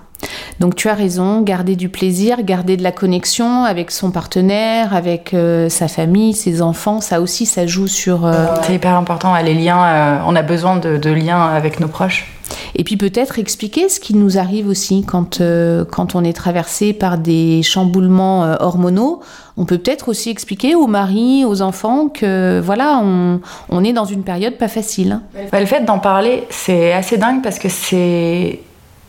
Donc 0.61 0.77
tu 0.77 0.89
as 0.89 0.95
raison, 0.95 1.41
garder 1.41 1.77
du 1.77 1.89
plaisir, 1.89 2.43
garder 2.43 2.77
de 2.77 2.83
la 2.83 2.93
connexion 2.93 3.65
avec 3.65 3.91
son 3.91 4.11
partenaire, 4.11 4.95
avec 4.95 5.35
euh, 5.35 5.69
sa 5.69 5.89
famille, 5.89 6.35
ses 6.35 6.63
enfants, 6.63 7.01
ça 7.01 7.21
aussi, 7.21 7.47
ça 7.47 7.67
joue 7.67 7.89
sur... 7.89 8.27
euh, 8.27 8.47
C'est 8.63 8.75
hyper 8.75 8.95
important, 8.97 9.35
les 9.43 9.55
liens, 9.55 9.85
euh, 9.85 10.19
on 10.27 10.37
a 10.37 10.43
besoin 10.43 10.77
de, 10.77 10.97
de 10.99 11.11
liens 11.11 11.43
avec 11.47 11.81
nos 11.81 11.89
proches. 11.89 12.29
Et 12.75 12.85
puis 12.85 12.97
peut-être 12.97 13.39
expliquer 13.39 13.89
ce 13.89 13.99
qui 13.99 14.15
nous 14.15 14.39
arrive 14.39 14.69
aussi 14.69 15.05
quand, 15.07 15.41
quand 15.91 16.15
on 16.15 16.23
est 16.25 16.33
traversé 16.35 16.93
par 16.93 17.17
des 17.19 17.63
chamboulements 17.63 18.57
hormonaux. 18.61 19.21
On 19.57 19.65
peut 19.65 19.79
peut-être 19.79 20.09
aussi 20.09 20.29
expliquer 20.31 20.75
aux 20.75 20.87
maris, 20.87 21.45
aux 21.47 21.63
enfants 21.63 22.09
que 22.09 22.61
voilà, 22.63 23.01
on, 23.03 23.41
on 23.71 23.85
est 23.85 23.93
dans 23.95 24.05
une 24.05 24.23
période 24.23 24.59
pas 24.59 24.69
facile. 24.69 25.21
Bah, 25.51 25.61
le 25.61 25.67
fait 25.67 25.85
d'en 25.85 25.99
parler, 25.99 26.45
c'est 26.51 26.93
assez 26.93 27.17
dingue 27.17 27.43
parce 27.43 27.59
que 27.59 27.69
c'est 27.71 28.61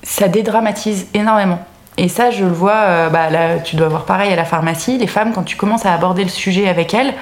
ça 0.03 0.27
dédramatise 0.27 1.07
énormément. 1.13 1.59
Et 1.97 2.09
ça, 2.09 2.31
je 2.31 2.43
le 2.43 2.51
vois, 2.51 2.71
euh, 2.71 3.09
bah, 3.09 3.29
là, 3.29 3.59
tu 3.59 3.75
dois 3.75 3.87
voir 3.87 4.05
pareil 4.05 4.31
à 4.31 4.35
la 4.35 4.45
pharmacie, 4.45 4.97
les 4.97 5.07
femmes, 5.07 5.31
quand 5.33 5.43
tu 5.43 5.55
commences 5.55 5.85
à 5.85 5.93
aborder 5.93 6.23
le 6.23 6.29
sujet 6.29 6.67
avec 6.67 6.93
elles, 6.93 7.13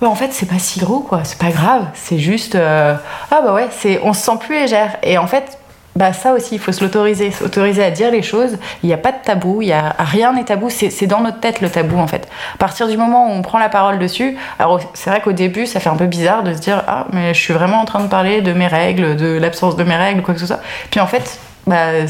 bah, 0.00 0.08
en 0.08 0.14
fait, 0.14 0.32
c'est 0.32 0.48
pas 0.48 0.58
si 0.58 0.80
gros, 0.80 1.00
quoi, 1.00 1.20
c'est 1.24 1.38
pas 1.38 1.50
grave, 1.50 1.84
c'est 1.94 2.18
juste, 2.18 2.54
euh, 2.54 2.94
ah 3.30 3.40
bah 3.44 3.52
ouais, 3.52 3.68
c'est, 3.70 4.00
on 4.02 4.12
se 4.12 4.22
sent 4.22 4.38
plus 4.40 4.54
légère. 4.54 4.96
Et 5.02 5.18
en 5.18 5.26
fait, 5.26 5.58
bah 5.96 6.12
ça 6.12 6.32
aussi, 6.32 6.54
il 6.54 6.60
faut 6.60 6.72
se 6.72 6.84
l'autoriser, 6.84 7.30
s'autoriser 7.32 7.82
à 7.82 7.90
dire 7.90 8.10
les 8.10 8.22
choses. 8.22 8.58
Il 8.82 8.86
n'y 8.86 8.92
a 8.92 8.96
pas 8.96 9.10
de 9.10 9.18
tabou, 9.22 9.60
il 9.60 9.68
y 9.68 9.72
a 9.72 9.94
rien 9.98 10.32
n'est 10.32 10.44
tabou. 10.44 10.70
C'est, 10.70 10.88
c'est 10.88 11.06
dans 11.06 11.20
notre 11.20 11.40
tête 11.40 11.60
le 11.60 11.68
tabou 11.68 11.98
en 11.98 12.06
fait. 12.06 12.28
À 12.54 12.58
partir 12.58 12.86
du 12.86 12.96
moment 12.96 13.26
où 13.26 13.30
on 13.32 13.42
prend 13.42 13.58
la 13.58 13.68
parole 13.68 13.98
dessus, 13.98 14.36
alors 14.60 14.80
c'est 14.94 15.10
vrai 15.10 15.20
qu'au 15.20 15.32
début, 15.32 15.66
ça 15.66 15.80
fait 15.80 15.90
un 15.90 15.96
peu 15.96 16.06
bizarre 16.06 16.44
de 16.44 16.54
se 16.54 16.60
dire 16.60 16.84
ah 16.86 17.06
mais 17.12 17.34
je 17.34 17.40
suis 17.40 17.52
vraiment 17.52 17.80
en 17.80 17.84
train 17.84 18.00
de 18.00 18.08
parler 18.08 18.40
de 18.40 18.52
mes 18.52 18.68
règles, 18.68 19.16
de 19.16 19.36
l'absence 19.36 19.76
de 19.76 19.82
mes 19.82 19.96
règles, 19.96 20.22
quoi 20.22 20.34
que 20.34 20.40
ce 20.40 20.46
soit. 20.46 20.60
Puis 20.90 21.00
en 21.00 21.08
fait, 21.08 21.40
bah 21.70 22.04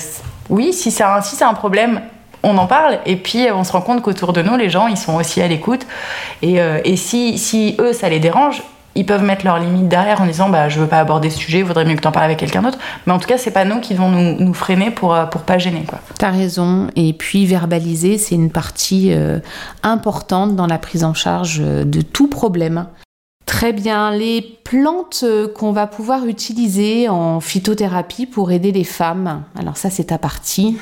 oui, 0.48 0.72
si 0.72 0.90
c'est 0.90 1.04
un, 1.04 1.54
problème. 1.54 2.00
On 2.42 2.56
en 2.56 2.66
parle 2.66 3.00
et 3.04 3.16
puis 3.16 3.48
on 3.54 3.64
se 3.64 3.72
rend 3.72 3.82
compte 3.82 4.00
qu'autour 4.00 4.32
de 4.32 4.40
nous, 4.40 4.56
les 4.56 4.70
gens, 4.70 4.86
ils 4.86 4.96
sont 4.96 5.16
aussi 5.16 5.42
à 5.42 5.48
l'écoute. 5.48 5.86
Et, 6.40 6.60
euh, 6.62 6.80
si, 6.96 7.76
eux, 7.78 7.92
ça 7.92 8.08
les 8.08 8.18
dérange, 8.18 8.62
ils 8.94 9.04
peuvent 9.04 9.22
mettre 9.22 9.44
leurs 9.44 9.58
limites 9.58 9.88
derrière 9.88 10.20
en 10.20 10.26
disant 10.26 10.48
bah 10.48 10.68
je 10.68 10.80
veux 10.80 10.86
pas 10.86 10.98
aborder 10.98 11.30
ce 11.30 11.38
sujet, 11.38 11.58
il 11.58 11.64
vaudrait 11.64 11.84
mieux 11.84 11.94
que 11.94 12.00
tu 12.00 12.08
en 12.08 12.12
parles 12.12 12.24
avec 12.24 12.38
quelqu'un 12.38 12.62
d'autre. 12.62 12.78
Mais 13.06 13.12
en 13.12 13.18
tout 13.18 13.28
cas, 13.28 13.36
c'est 13.36 13.50
pas 13.50 13.66
nous 13.66 13.80
qui 13.80 13.94
vont 13.94 14.08
nous, 14.08 14.54
freiner 14.54 14.90
pour, 14.90 15.14
euh, 15.14 15.26
pour 15.26 15.42
pas 15.42 15.58
gêner. 15.58 15.84
Quoi. 15.86 15.98
T'as 16.18 16.30
raison. 16.30 16.88
Et 16.96 17.12
puis 17.12 17.44
verbaliser, 17.44 18.16
c'est 18.16 18.34
une 18.34 18.50
partie 18.50 19.12
euh, 19.12 19.38
importante 19.82 20.56
dans 20.56 20.66
la 20.66 20.78
prise 20.78 21.04
en 21.04 21.14
charge 21.14 21.60
euh, 21.60 21.84
de 21.84 22.00
tout 22.00 22.28
problème. 22.28 22.86
Très 23.50 23.72
bien. 23.72 24.12
Les 24.12 24.42
plantes 24.42 25.22
euh, 25.24 25.48
qu'on 25.48 25.72
va 25.72 25.88
pouvoir 25.88 26.24
utiliser 26.26 27.08
en 27.08 27.40
phytothérapie 27.40 28.26
pour 28.26 28.52
aider 28.52 28.70
les 28.70 28.84
femmes. 28.84 29.42
Alors 29.58 29.76
ça, 29.76 29.90
c'est 29.90 30.04
ta 30.04 30.18
partie. 30.18 30.78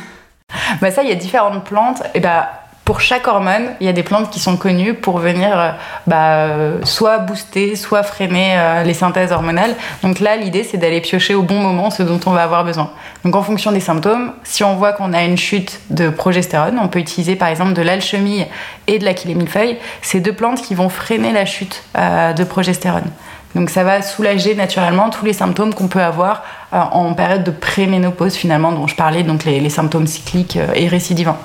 Bah 0.82 0.90
ça, 0.90 1.02
il 1.02 1.08
y 1.08 1.12
a 1.12 1.14
différentes 1.14 1.64
plantes. 1.64 2.02
Et 2.12 2.20
bah 2.20 2.50
pour 2.88 3.02
chaque 3.02 3.28
hormone, 3.28 3.74
il 3.80 3.86
y 3.86 3.90
a 3.90 3.92
des 3.92 4.02
plantes 4.02 4.30
qui 4.30 4.40
sont 4.40 4.56
connues 4.56 4.94
pour 4.94 5.18
venir 5.18 5.60
euh, 5.60 5.72
bah, 6.06 6.46
euh, 6.46 6.78
soit 6.84 7.18
booster, 7.18 7.76
soit 7.76 8.02
freiner 8.02 8.54
euh, 8.56 8.82
les 8.82 8.94
synthèses 8.94 9.30
hormonales. 9.30 9.74
Donc 10.02 10.20
là, 10.20 10.36
l'idée, 10.36 10.64
c'est 10.64 10.78
d'aller 10.78 11.02
piocher 11.02 11.34
au 11.34 11.42
bon 11.42 11.60
moment 11.60 11.90
ce 11.90 12.02
dont 12.02 12.18
on 12.24 12.30
va 12.30 12.44
avoir 12.44 12.64
besoin. 12.64 12.90
Donc 13.26 13.36
en 13.36 13.42
fonction 13.42 13.72
des 13.72 13.80
symptômes, 13.80 14.32
si 14.42 14.64
on 14.64 14.74
voit 14.76 14.92
qu'on 14.92 15.12
a 15.12 15.22
une 15.22 15.36
chute 15.36 15.82
de 15.90 16.08
progestérone, 16.08 16.78
on 16.82 16.88
peut 16.88 16.98
utiliser 16.98 17.36
par 17.36 17.48
exemple 17.48 17.74
de 17.74 17.82
l'alchimie 17.82 18.46
et 18.86 18.98
de 18.98 19.04
l'aquilémilfeuille. 19.04 19.76
C'est 20.00 20.20
deux 20.20 20.32
plantes 20.32 20.62
qui 20.62 20.74
vont 20.74 20.88
freiner 20.88 21.32
la 21.32 21.44
chute 21.44 21.82
de 21.94 22.44
progestérone. 22.44 23.10
Donc 23.54 23.70
ça 23.70 23.82
va 23.82 24.02
soulager 24.02 24.54
naturellement 24.54 25.10
tous 25.10 25.24
les 25.24 25.32
symptômes 25.32 25.72
qu'on 25.72 25.88
peut 25.88 26.02
avoir 26.02 26.42
en 26.70 27.14
période 27.14 27.44
de 27.44 27.50
préménopause 27.50 28.34
finalement 28.34 28.72
dont 28.72 28.86
je 28.86 28.94
parlais, 28.94 29.22
donc 29.22 29.44
les, 29.44 29.70
symptômes 29.70 30.06
cycliques 30.06 30.58
et 30.74 30.86
récidivants. 30.86 31.38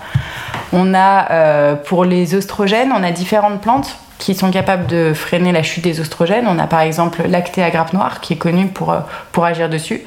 On 0.73 0.95
a 0.95 1.31
euh, 1.31 1.75
pour 1.75 2.03
les 2.03 2.33
oestrogènes, 2.33 2.91
on 2.91 3.03
a 3.03 3.11
différentes 3.11 3.61
plantes 3.61 3.95
qui 4.17 4.33
sont 4.33 4.49
capables 4.49 4.87
de 4.87 5.13
freiner 5.13 5.51
la 5.51 5.61
chute 5.61 5.83
des 5.83 5.99
oestrogènes. 5.99 6.47
On 6.47 6.57
a 6.57 6.65
par 6.65 6.79
exemple 6.81 7.23
l'acté 7.27 7.61
à 7.61 7.69
grappe 7.69 7.93
noire 7.93 8.21
qui 8.21 8.33
est 8.33 8.37
connu 8.37 8.67
pour, 8.67 8.91
euh, 8.91 8.99
pour 9.31 9.45
agir 9.45 9.69
dessus. 9.69 10.01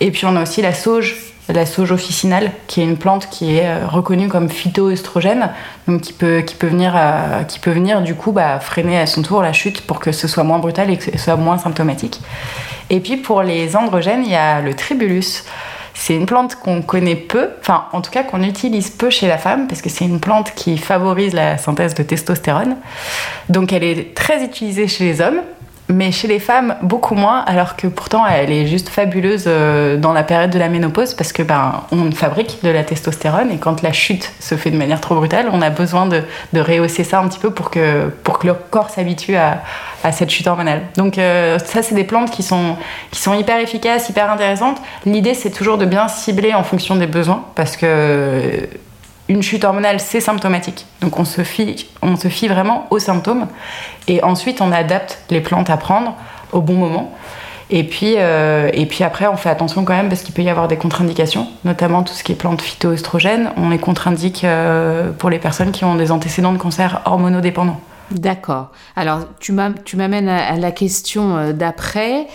Et 0.00 0.12
puis 0.12 0.24
on 0.24 0.36
a 0.36 0.42
aussi 0.42 0.62
la 0.62 0.72
sauge, 0.72 1.16
la 1.48 1.66
sauge 1.66 1.92
officinale, 1.92 2.52
qui 2.66 2.80
est 2.80 2.84
une 2.84 2.96
plante 2.96 3.28
qui 3.28 3.56
est 3.56 3.66
euh, 3.66 3.86
reconnue 3.86 4.28
comme 4.28 4.48
phytoœstrogène, 4.48 5.50
donc 5.88 6.02
qui 6.02 6.12
peut, 6.12 6.40
qui 6.40 6.54
peut, 6.54 6.68
venir, 6.68 6.94
qui 7.48 7.58
peut 7.58 7.72
venir 7.72 8.00
du 8.02 8.14
coup 8.14 8.32
bah, 8.32 8.60
freiner 8.60 8.98
à 8.98 9.06
son 9.06 9.22
tour 9.22 9.42
la 9.42 9.52
chute 9.52 9.80
pour 9.82 10.00
que 10.00 10.12
ce 10.12 10.28
soit 10.28 10.44
moins 10.44 10.58
brutal 10.58 10.90
et 10.90 10.96
que 10.96 11.04
ce 11.04 11.18
soit 11.18 11.36
moins 11.36 11.58
symptomatique. 11.58 12.20
Et 12.90 13.00
puis 13.00 13.16
pour 13.16 13.42
les 13.42 13.74
androgènes, 13.76 14.22
il 14.24 14.30
y 14.30 14.36
a 14.36 14.60
le 14.60 14.74
tribulus. 14.74 15.44
C'est 15.94 16.14
une 16.14 16.26
plante 16.26 16.56
qu'on 16.56 16.82
connaît 16.82 17.16
peu, 17.16 17.50
enfin 17.60 17.86
en 17.92 18.00
tout 18.00 18.10
cas 18.10 18.22
qu'on 18.22 18.42
utilise 18.42 18.90
peu 18.90 19.10
chez 19.10 19.28
la 19.28 19.38
femme, 19.38 19.66
parce 19.66 19.82
que 19.82 19.88
c'est 19.88 20.04
une 20.04 20.20
plante 20.20 20.52
qui 20.54 20.78
favorise 20.78 21.32
la 21.32 21.58
synthèse 21.58 21.94
de 21.94 22.02
testostérone. 22.02 22.76
Donc 23.48 23.72
elle 23.72 23.84
est 23.84 24.14
très 24.14 24.44
utilisée 24.44 24.88
chez 24.88 25.04
les 25.04 25.20
hommes, 25.20 25.42
mais 25.92 26.12
chez 26.12 26.28
les 26.28 26.38
femmes 26.38 26.76
beaucoup 26.82 27.14
moins, 27.14 27.40
alors 27.40 27.76
que 27.76 27.86
pourtant 27.86 28.26
elle 28.26 28.50
est 28.50 28.66
juste 28.66 28.88
fabuleuse 28.88 29.44
euh, 29.46 29.96
dans 29.96 30.12
la 30.12 30.22
période 30.22 30.50
de 30.50 30.58
la 30.58 30.68
ménopause 30.68 31.14
parce 31.14 31.32
que 31.32 31.42
ben 31.42 31.82
on 31.92 32.10
fabrique 32.12 32.58
de 32.62 32.70
la 32.70 32.84
testostérone 32.84 33.50
et 33.50 33.58
quand 33.58 33.82
la 33.82 33.92
chute 33.92 34.32
se 34.40 34.54
fait 34.56 34.70
de 34.70 34.76
manière 34.76 35.00
trop 35.00 35.14
brutale, 35.14 35.48
on 35.52 35.62
a 35.62 35.70
besoin 35.70 36.06
de, 36.06 36.22
de 36.52 36.60
rehausser 36.60 37.04
ça 37.04 37.20
un 37.20 37.28
petit 37.28 37.38
peu 37.38 37.50
pour 37.50 37.70
que 37.70 38.08
pour 38.24 38.38
que 38.38 38.46
le 38.46 38.54
corps 38.54 38.90
s'habitue 38.90 39.36
à, 39.36 39.62
à, 40.04 40.12
cette 40.12 40.30
chute 40.30 40.46
hormonale. 40.46 40.82
Donc 40.96 41.18
euh, 41.18 41.58
ça 41.58 41.82
c'est 41.82 41.94
des 41.94 42.04
plantes 42.04 42.30
qui 42.30 42.42
sont 42.42 42.76
qui 43.10 43.20
sont 43.20 43.34
hyper 43.34 43.58
efficaces, 43.58 44.08
hyper 44.08 44.30
intéressantes. 44.30 44.78
L'idée 45.06 45.34
c'est 45.34 45.50
toujours 45.50 45.78
de 45.78 45.84
bien 45.84 46.08
cibler 46.08 46.54
en 46.54 46.64
fonction 46.64 46.96
des 46.96 47.06
besoins 47.06 47.44
parce 47.54 47.76
que 47.76 48.68
une 49.32 49.42
chute 49.42 49.64
hormonale, 49.64 49.98
c'est 49.98 50.20
symptomatique. 50.20 50.86
Donc 51.00 51.18
on 51.18 51.24
se, 51.24 51.42
fie, 51.42 51.88
on 52.02 52.16
se 52.16 52.28
fie 52.28 52.48
vraiment 52.48 52.86
aux 52.90 52.98
symptômes. 52.98 53.48
Et 54.08 54.22
ensuite, 54.22 54.60
on 54.60 54.70
adapte 54.72 55.18
les 55.30 55.40
plantes 55.40 55.70
à 55.70 55.76
prendre 55.76 56.16
au 56.52 56.60
bon 56.60 56.74
moment. 56.74 57.12
Et 57.70 57.84
puis, 57.84 58.16
euh, 58.18 58.70
et 58.74 58.84
puis 58.84 59.02
après, 59.02 59.26
on 59.26 59.36
fait 59.36 59.48
attention 59.48 59.84
quand 59.84 59.94
même 59.94 60.10
parce 60.10 60.22
qu'il 60.22 60.34
peut 60.34 60.42
y 60.42 60.50
avoir 60.50 60.68
des 60.68 60.76
contre-indications, 60.76 61.48
notamment 61.64 62.02
tout 62.02 62.12
ce 62.12 62.22
qui 62.22 62.32
est 62.32 62.34
plantes 62.34 62.60
phytoestrogènes. 62.60 63.50
On 63.56 63.70
les 63.70 63.78
contre-indique 63.78 64.44
euh, 64.44 65.10
pour 65.12 65.30
les 65.30 65.38
personnes 65.38 65.72
qui 65.72 65.86
ont 65.86 65.94
des 65.94 66.12
antécédents 66.12 66.52
de 66.52 66.58
cancer 66.58 67.00
hormonodépendants. 67.06 67.80
D'accord. 68.10 68.72
Alors, 68.94 69.20
tu 69.40 69.52
m'amènes 69.52 70.28
à 70.28 70.56
la 70.56 70.70
question 70.70 71.36
euh, 71.38 71.52
d'après. 71.54 72.26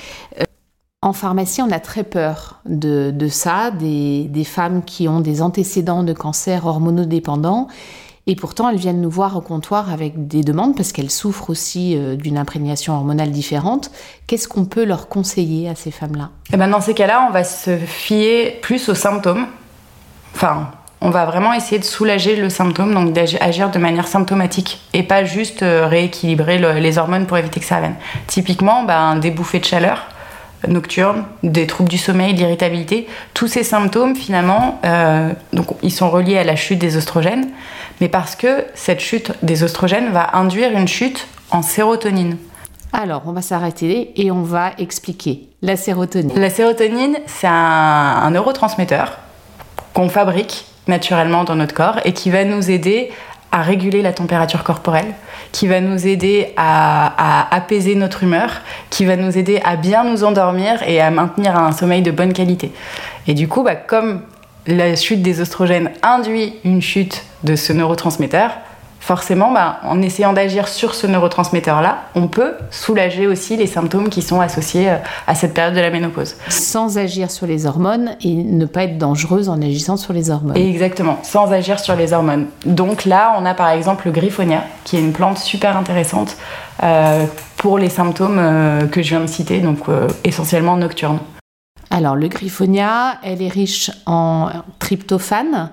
En 1.08 1.13
pharmacie, 1.13 1.62
on 1.62 1.72
a 1.72 1.80
très 1.80 2.04
peur 2.04 2.60
de, 2.65 3.13
ça, 3.30 3.72
des, 3.72 4.43
femmes 4.43 4.84
qui 4.84 5.08
ont 5.08 5.22
des 5.22 5.41
antécédents 5.41 6.04
de 6.04 6.12
cancer 6.12 6.65
hormonodépendants. 6.65 7.70
Et 8.30 8.36
pourtant, 8.36 8.67
elles 8.67 8.78
viennent 8.78 9.00
nous 9.00 9.10
voir 9.10 9.38
au 9.38 9.39
comptoir 9.39 9.89
avec 9.89 10.28
des 10.28 10.43
demandes 10.43 10.76
parce 10.76 10.91
qu'elles 10.91 11.10
souffrent 11.10 11.50
aussi 11.50 11.96
euh, 11.96 12.17
d'une 12.17 12.38
imprégnation 12.38 12.93
hormonale 12.93 13.32
différente. 13.32 13.89
Qu'est-ce 14.28 14.50
qu'on 14.50 14.65
peut 14.65 14.84
leur 14.84 15.08
conseiller 15.08 15.70
à 15.70 15.76
ces 15.76 15.91
femmes-là? 15.91 16.32
Eh 16.52 16.58
ben 16.58 16.67
Dans 16.67 16.82
ces 16.82 16.93
cas-là, 16.93 17.26
on 17.30 17.32
va 17.32 17.46
se 17.46 17.78
fier 17.78 18.60
plus 18.62 18.89
aux 18.89 18.93
symptômes. 18.93 19.46
Enfin, 20.36 20.72
on 21.00 21.10
va 21.10 21.26
vraiment 21.26 21.54
essayer 21.54 21.80
de 21.80 21.86
soulager 21.86 22.36
le 22.36 22.50
symptôme, 22.50 22.93
donc 22.93 23.13
d'agir 23.13 23.72
de 23.72 23.80
manière 23.80 24.10
symptomatique 24.10 24.82
et 24.91 25.04
pas 25.04 25.24
juste 25.24 25.63
euh, 25.63 25.88
rééquilibrer 25.88 26.82
les 26.82 26.98
hormones 26.98 27.28
pour 27.28 27.38
éviter 27.38 27.62
que 27.62 27.65
ça 27.65 27.78
revienne. 27.78 27.96
Typiquement, 28.28 28.84
ben, 28.84 29.15
des 29.15 29.32
bouffées 29.32 29.60
de 29.60 29.65
chaleur 29.65 30.06
nocturnes, 30.67 31.24
des 31.43 31.67
troubles 31.67 31.89
du 31.89 31.98
sommeil, 31.98 32.34
de 32.34 32.39
l'irritabilité, 32.39 33.08
tous 33.34 33.48
ces 33.48 33.63
symptômes 33.63 34.15
finalement, 34.15 34.80
euh, 34.86 35.32
donc 35.54 35.67
ils 35.84 35.91
sont 35.91 36.10
reliés 36.10 36.38
à 36.38 36.43
la 36.43 36.56
chute 36.56 36.80
des 36.80 36.98
oestrogènes, 36.98 37.50
mais 38.02 38.10
parce 38.10 38.36
que 38.36 38.65
cette 38.74 39.00
chute 39.00 39.32
des 39.43 39.63
oestrogènes 39.63 40.12
va 40.12 40.36
induire 40.36 40.72
une 40.72 40.88
chute 40.88 41.28
en 41.52 41.62
sérotonine. 41.62 42.38
Alors, 42.93 43.24
on 43.26 43.34
va 43.34 43.41
s'arrêter 43.41 44.13
et 44.15 44.32
on 44.32 44.43
va 44.43 44.72
expliquer 44.78 45.50
la 45.62 45.76
sérotonine. 45.76 46.39
La 46.39 46.50
sérotonine, 46.50 47.17
c'est 47.26 47.48
un, 47.48 47.52
un 47.54 48.32
neurotransmetteur 48.32 49.17
qu'on 49.93 50.10
fabrique 50.10 50.65
naturellement 50.88 51.43
dans 51.43 51.56
notre 51.56 51.74
corps 51.74 52.00
et 52.06 52.13
qui 52.13 52.30
va 52.30 52.46
nous 52.46 52.72
aider 52.72 53.12
à 53.52 53.62
réguler 53.62 54.02
la 54.02 54.14
température 54.14 54.64
corporelle, 54.64 55.14
qui 55.52 55.68
va 55.68 55.82
nous 55.82 56.08
aider 56.08 56.54
à, 56.58 57.48
apaiser 57.56 57.96
notre 57.96 58.24
humeur, 58.24 58.62
qui 58.90 59.06
va 59.06 59.16
nous 59.16 59.38
aider 59.38 59.62
à 59.64 59.76
bien 59.76 60.04
nous 60.04 60.24
endormir 60.24 60.84
et 60.84 61.00
à 61.00 61.10
maintenir 61.12 61.58
un 61.58 61.72
sommeil 61.72 62.02
de 62.02 62.12
bonne 62.12 62.34
qualité. 62.34 62.72
Et 63.28 63.34
du 63.34 63.48
coup, 63.48 63.64
bah, 63.64 63.76
comme 63.76 64.22
la 64.68 64.96
chute 64.96 65.22
des 65.22 65.40
oestrogènes 65.40 65.92
induit 66.04 66.56
une 66.66 66.82
chute 66.82 67.24
de 67.44 67.56
ce 67.56 67.72
neurotransmetteur, 67.74 68.52
forcément, 69.08 69.54
bah, 69.54 69.80
en 69.84 70.02
essayant 70.02 70.34
d'agir 70.34 70.67
sur 70.67 70.93
ce 70.93 71.08
neurotransmetteur-là, 71.08 72.00
on 72.13 72.28
peut 72.28 72.56
soulager 72.72 73.26
aussi 73.26 73.56
les 73.56 73.65
symptômes 73.65 74.10
qui 74.10 74.22
sont 74.22 74.41
associés 74.41 74.89
euh, 74.89 74.98
à 75.28 75.34
cette 75.34 75.54
période 75.54 75.74
de 75.74 75.80
la 75.80 75.89
ménopause. 75.89 76.36
Sans 76.50 76.98
agir 76.98 77.32
sur 77.32 77.48
les 77.48 77.65
hormones 77.65 78.17
et 78.22 78.34
ne 78.34 78.65
pas 78.65 78.84
être 78.84 78.98
dangereuse 78.98 79.48
en 79.48 79.62
agissant 79.62 79.96
sur 79.96 80.12
les 80.12 80.30
hormones. 80.30 80.58
Exactement, 80.58 81.20
sans 81.24 81.54
agir 81.54 81.80
sur 81.80 81.96
les 81.96 82.12
hormones. 82.12 82.48
Donc 82.65 83.06
là, 83.06 83.34
on 83.39 83.46
a 83.46 83.54
par 83.54 83.70
exemple 83.70 84.08
le 84.08 84.12
griffonia, 84.12 84.65
qui 84.84 84.98
est 84.98 85.02
une 85.02 85.13
plante 85.13 85.38
super 85.38 85.78
intéressante 85.78 86.36
euh, 86.84 87.24
pour 87.56 87.78
les 87.78 87.89
symptômes 87.89 88.39
euh, 88.39 88.88
que 88.88 89.02
je 89.02 89.10
viens 89.12 89.22
de 89.22 89.28
citer, 89.28 89.62
donc 89.62 89.86
essentiellement 90.26 90.76
nocturnes. 90.76 91.20
Alors, 91.89 92.15
le 92.15 92.28
griffonia, 92.28 93.19
elle 93.23 93.41
est 93.41 93.47
riche 93.47 93.91
en 94.06 94.50
tryptophane, 94.80 95.71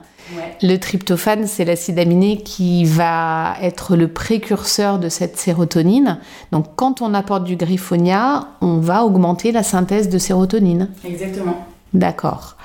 le 0.62 0.76
tryptophane, 0.76 1.46
c'est 1.46 1.64
l'acide 1.64 1.98
aminé 1.98 2.38
qui 2.38 2.84
va 2.84 3.56
être 3.60 3.96
le 3.96 4.08
précurseur 4.08 4.98
de 4.98 5.08
cette 5.08 5.38
sérotonine. 5.38 6.18
Donc, 6.52 6.66
quand 6.76 7.02
on 7.02 7.14
apporte 7.14 7.44
du 7.44 7.56
griffonia, 7.56 8.48
on 8.60 8.78
va 8.78 9.04
augmenter 9.04 9.52
la 9.52 9.62
synthèse 9.62 10.08
de 10.08 10.18
sérotonine. 10.18 10.88
Exactement. 11.04 11.66
D'accord. 11.92 12.56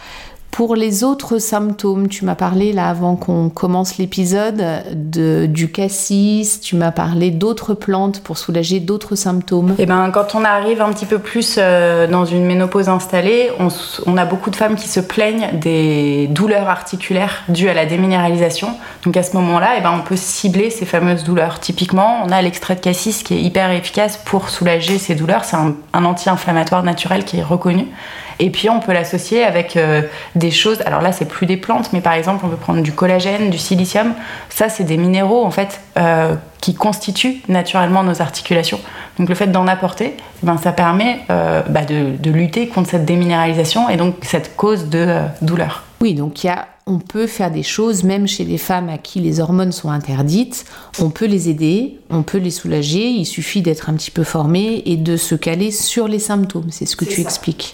Pour 0.60 0.76
les 0.76 1.06
autres 1.06 1.38
symptômes, 1.38 2.10
tu 2.10 2.26
m'as 2.26 2.36
parlé 2.36 2.74
là 2.74 2.90
avant 2.90 3.16
qu'on 3.16 3.48
commence 3.48 3.98
l'épisode 3.98 4.62
du 4.94 5.72
cassis, 5.72 6.60
tu 6.60 6.76
m'as 6.76 6.92
parlé 6.92 7.32
d'autres 7.32 7.74
plantes 7.74 8.20
pour 8.20 8.38
soulager 8.38 8.82
d'autres 8.82 9.16
symptômes. 9.16 9.76
Et 9.80 9.84
eh 9.84 9.86
ben 9.86 10.12
quand 10.12 10.36
on 10.36 10.44
arrive 10.44 10.82
un 10.82 10.92
petit 10.92 11.06
peu 11.06 11.20
plus 11.20 11.56
euh, 11.58 12.08
dans 12.08 12.26
une 12.26 12.44
ménopause 12.44 12.90
installée, 12.90 13.52
on, 14.06 14.18
a 14.18 14.26
beaucoup 14.26 14.50
de 14.50 14.58
femmes 14.58 14.76
qui 14.76 14.90
se 14.90 15.00
plaignent 15.00 15.48
des 15.54 16.28
douleurs 16.28 16.68
articulaires 16.68 17.44
dues 17.48 17.70
à 17.70 17.74
la 17.74 17.86
déminéralisation. 17.86 18.76
Donc 19.06 19.16
à 19.16 19.24
ce 19.24 19.38
moment-là, 19.38 19.76
eh 19.78 19.82
ben 19.82 19.94
on 19.98 20.02
peut 20.02 20.18
cibler 20.18 20.72
ces 20.72 20.86
fameuses 20.86 21.24
douleurs. 21.24 21.62
Typiquement, 21.62 22.22
on 22.26 22.32
a 22.32 22.42
l'extrait 22.42 22.76
de 22.76 22.82
cassis 22.82 23.24
qui 23.24 23.34
est 23.34 23.42
hyper 23.42 23.72
efficace 23.72 24.18
pour 24.26 24.50
soulager 24.50 24.98
ces 24.98 25.16
douleurs. 25.16 25.46
C'est 25.46 25.56
un 25.56 26.04
anti-inflammatoire 26.04 26.84
naturel 26.84 27.24
qui 27.24 27.38
est 27.38 27.44
reconnu. 27.44 27.88
Et 28.40 28.50
puis 28.50 28.70
on 28.70 28.80
peut 28.80 28.94
l'associer 28.94 29.44
avec 29.44 29.76
euh, 29.76 30.02
des 30.36 30.52
choses. 30.52 30.82
Alors 30.86 31.02
là, 31.02 31.12
c'est 31.12 31.26
plus 31.26 31.46
des 31.46 31.58
plantes, 31.58 31.92
mais 31.94 32.02
par 32.02 32.14
exemple, 32.14 32.46
on 32.46 32.50
peut 32.50 32.56
prendre 32.56 32.82
du 32.82 32.94
collagène, 32.94 33.50
du 33.50 33.58
silicium. 33.58 34.14
Ça, 34.50 34.70
c'est 34.70 34.86
des 34.86 34.98
minéraux 34.98 35.44
en 35.44 35.52
fait 35.52 35.82
euh, 35.98 36.36
qui 36.62 36.74
constituent 36.74 37.42
naturellement 37.50 38.04
nos 38.04 38.22
articulations. 38.22 38.80
Donc 39.18 39.28
le 39.28 39.36
fait 39.36 39.48
d'en 39.48 39.68
apporter, 39.68 40.16
eh 40.18 40.46
ben, 40.46 40.58
ça 40.58 40.72
permet 40.72 41.20
euh, 41.30 41.62
bah, 41.68 41.84
de, 41.84 42.30
lutter 42.30 42.68
contre 42.68 42.90
cette 42.90 43.06
déminéralisation 43.06 43.90
et 43.90 43.98
donc 43.98 44.16
cette 44.22 44.56
cause 44.56 44.88
de 44.88 45.18
douleur. 45.42 45.84
Oui, 46.00 46.14
donc 46.14 46.44
il 46.44 46.48
y 46.48 46.50
a 46.50 46.68
on 46.90 46.98
peut 46.98 47.28
faire 47.28 47.52
des 47.52 47.62
choses, 47.62 48.04
même 48.04 48.28
chez 48.28 48.44
les 48.44 48.58
femmes 48.58 48.90
à 48.90 48.98
qui 48.98 49.20
les 49.20 49.40
hormones 49.40 49.72
sont 49.72 49.92
interdites. 49.92 50.66
On 51.00 51.12
peut 51.12 51.28
les 51.28 51.48
aider, 51.48 52.00
on 52.10 52.24
peut 52.24 52.40
les 52.40 52.50
soulager. 52.50 53.06
Il 53.10 53.26
suffit 53.26 53.62
d'être 53.62 53.92
un 53.92 53.94
petit 53.94 54.10
peu 54.10 54.24
formé 54.24 54.82
et 54.88 54.98
de 54.98 55.16
se 55.16 55.36
caler 55.36 55.70
sur 55.70 56.08
les 56.08 56.18
symptômes. 56.18 56.72
C'est 56.72 56.88
ce 56.88 56.96
que 56.96 57.06
tu 57.06 57.22
expliques. 57.22 57.74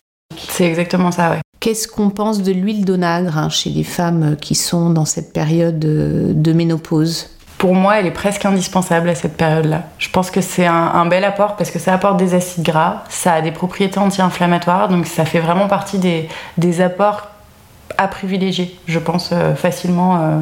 C'est 0.55 0.65
exactement 0.65 1.11
ça, 1.11 1.31
ouais. 1.31 1.41
Qu'est-ce 1.59 1.85
qu'on 1.85 2.09
pense 2.09 2.41
de 2.41 2.53
l'huile 2.53 2.85
d'onagre 2.85 3.37
hein, 3.37 3.49
chez 3.49 3.69
les 3.69 3.83
femmes 3.83 4.37
qui 4.39 4.55
sont 4.55 4.89
dans 4.89 5.03
cette 5.03 5.33
période 5.33 5.79
de 5.79 6.53
ménopause? 6.53 7.29
Pour 7.57 7.75
moi, 7.75 7.99
elle 7.99 8.05
est 8.05 8.11
presque 8.11 8.45
indispensable 8.45 9.09
à 9.09 9.15
cette 9.15 9.35
période-là. 9.35 9.83
Je 9.97 10.09
pense 10.09 10.31
que 10.31 10.39
c'est 10.39 10.65
un, 10.65 11.05
bel 11.07 11.25
apport 11.25 11.57
parce 11.57 11.71
que 11.71 11.79
ça 11.79 11.93
apporte 11.93 12.15
des 12.15 12.35
acides 12.35 12.63
gras, 12.63 13.03
ça 13.09 13.33
a 13.33 13.41
des 13.41 13.51
propriétés 13.51 13.99
anti-inflammatoires, 13.99 14.87
donc 14.87 15.07
ça 15.07 15.25
fait 15.25 15.41
vraiment 15.41 15.67
partie 15.67 15.97
des, 15.97 16.29
des 16.57 16.79
apports 16.79 17.27
à 17.97 18.07
privilégier, 18.07 18.79
je 18.87 18.99
pense, 18.99 19.31
euh, 19.33 19.55
facilement 19.55 20.17
euh, 20.17 20.39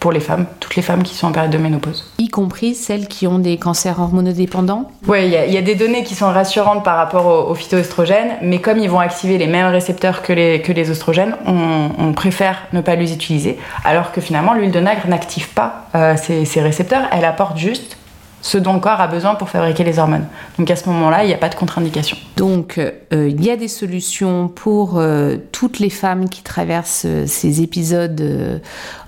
pour 0.00 0.12
les 0.12 0.20
femmes, 0.20 0.46
toutes 0.58 0.76
les 0.76 0.82
femmes 0.82 1.02
qui 1.02 1.14
sont 1.14 1.26
en 1.26 1.32
période 1.32 1.52
de 1.52 1.58
ménopause. 1.58 2.10
Y 2.18 2.28
compris 2.28 2.74
celles 2.74 3.06
qui 3.06 3.26
ont 3.26 3.38
des 3.38 3.58
cancers 3.58 4.00
hormonodépendants 4.00 4.90
Oui, 5.06 5.26
il 5.26 5.52
y, 5.52 5.58
a 5.58 5.62
des 5.62 5.74
données 5.74 6.04
qui 6.04 6.14
sont 6.14 6.28
rassurantes 6.28 6.82
par 6.82 6.96
rapport 6.96 7.50
aux, 7.50 7.54
phytoestrogènes, 7.54 8.32
mais 8.42 8.60
comme 8.60 8.78
ils 8.78 8.88
vont 8.88 8.98
activer 8.98 9.36
les 9.36 9.46
mêmes 9.46 9.66
récepteurs 9.66 10.22
que 10.22 10.32
les, 10.32 10.62
que 10.62 10.72
les 10.72 10.90
oestrogènes, 10.90 11.36
on, 11.46 12.12
préfère 12.14 12.66
ne 12.72 12.80
pas 12.80 12.96
les 12.96 13.12
utiliser, 13.12 13.58
alors 13.84 14.10
que 14.12 14.20
finalement 14.20 14.52
l'huile 14.52 14.72
de 14.72 14.80
nagre 14.80 15.06
n'active 15.06 15.48
pas 15.50 15.86
euh, 15.94 16.16
ces, 16.16 16.44
ces 16.44 16.60
récepteurs, 16.60 17.02
elle 17.12 17.24
apporte 17.24 17.56
juste 17.56 17.96
ce 18.42 18.58
dont 18.58 18.74
le 18.74 18.80
corps 18.80 19.00
a 19.00 19.06
besoin 19.06 19.34
pour 19.34 19.48
fabriquer 19.48 19.84
les 19.84 19.98
hormones. 19.98 20.26
Donc 20.58 20.70
à 20.70 20.76
ce 20.76 20.88
moment-là, 20.88 21.24
il 21.24 21.28
n'y 21.28 21.34
a 21.34 21.38
pas 21.38 21.48
de 21.48 21.54
contre-indication. 21.54 22.16
Donc 22.36 22.78
euh, 22.78 23.28
il 23.28 23.44
y 23.44 23.50
a 23.50 23.56
des 23.56 23.68
solutions 23.68 24.48
pour 24.48 24.98
euh, 24.98 25.36
toutes 25.52 25.78
les 25.78 25.90
femmes 25.90 26.28
qui 26.28 26.42
traversent 26.42 27.04
euh, 27.06 27.26
ces 27.26 27.62
épisodes 27.62 28.60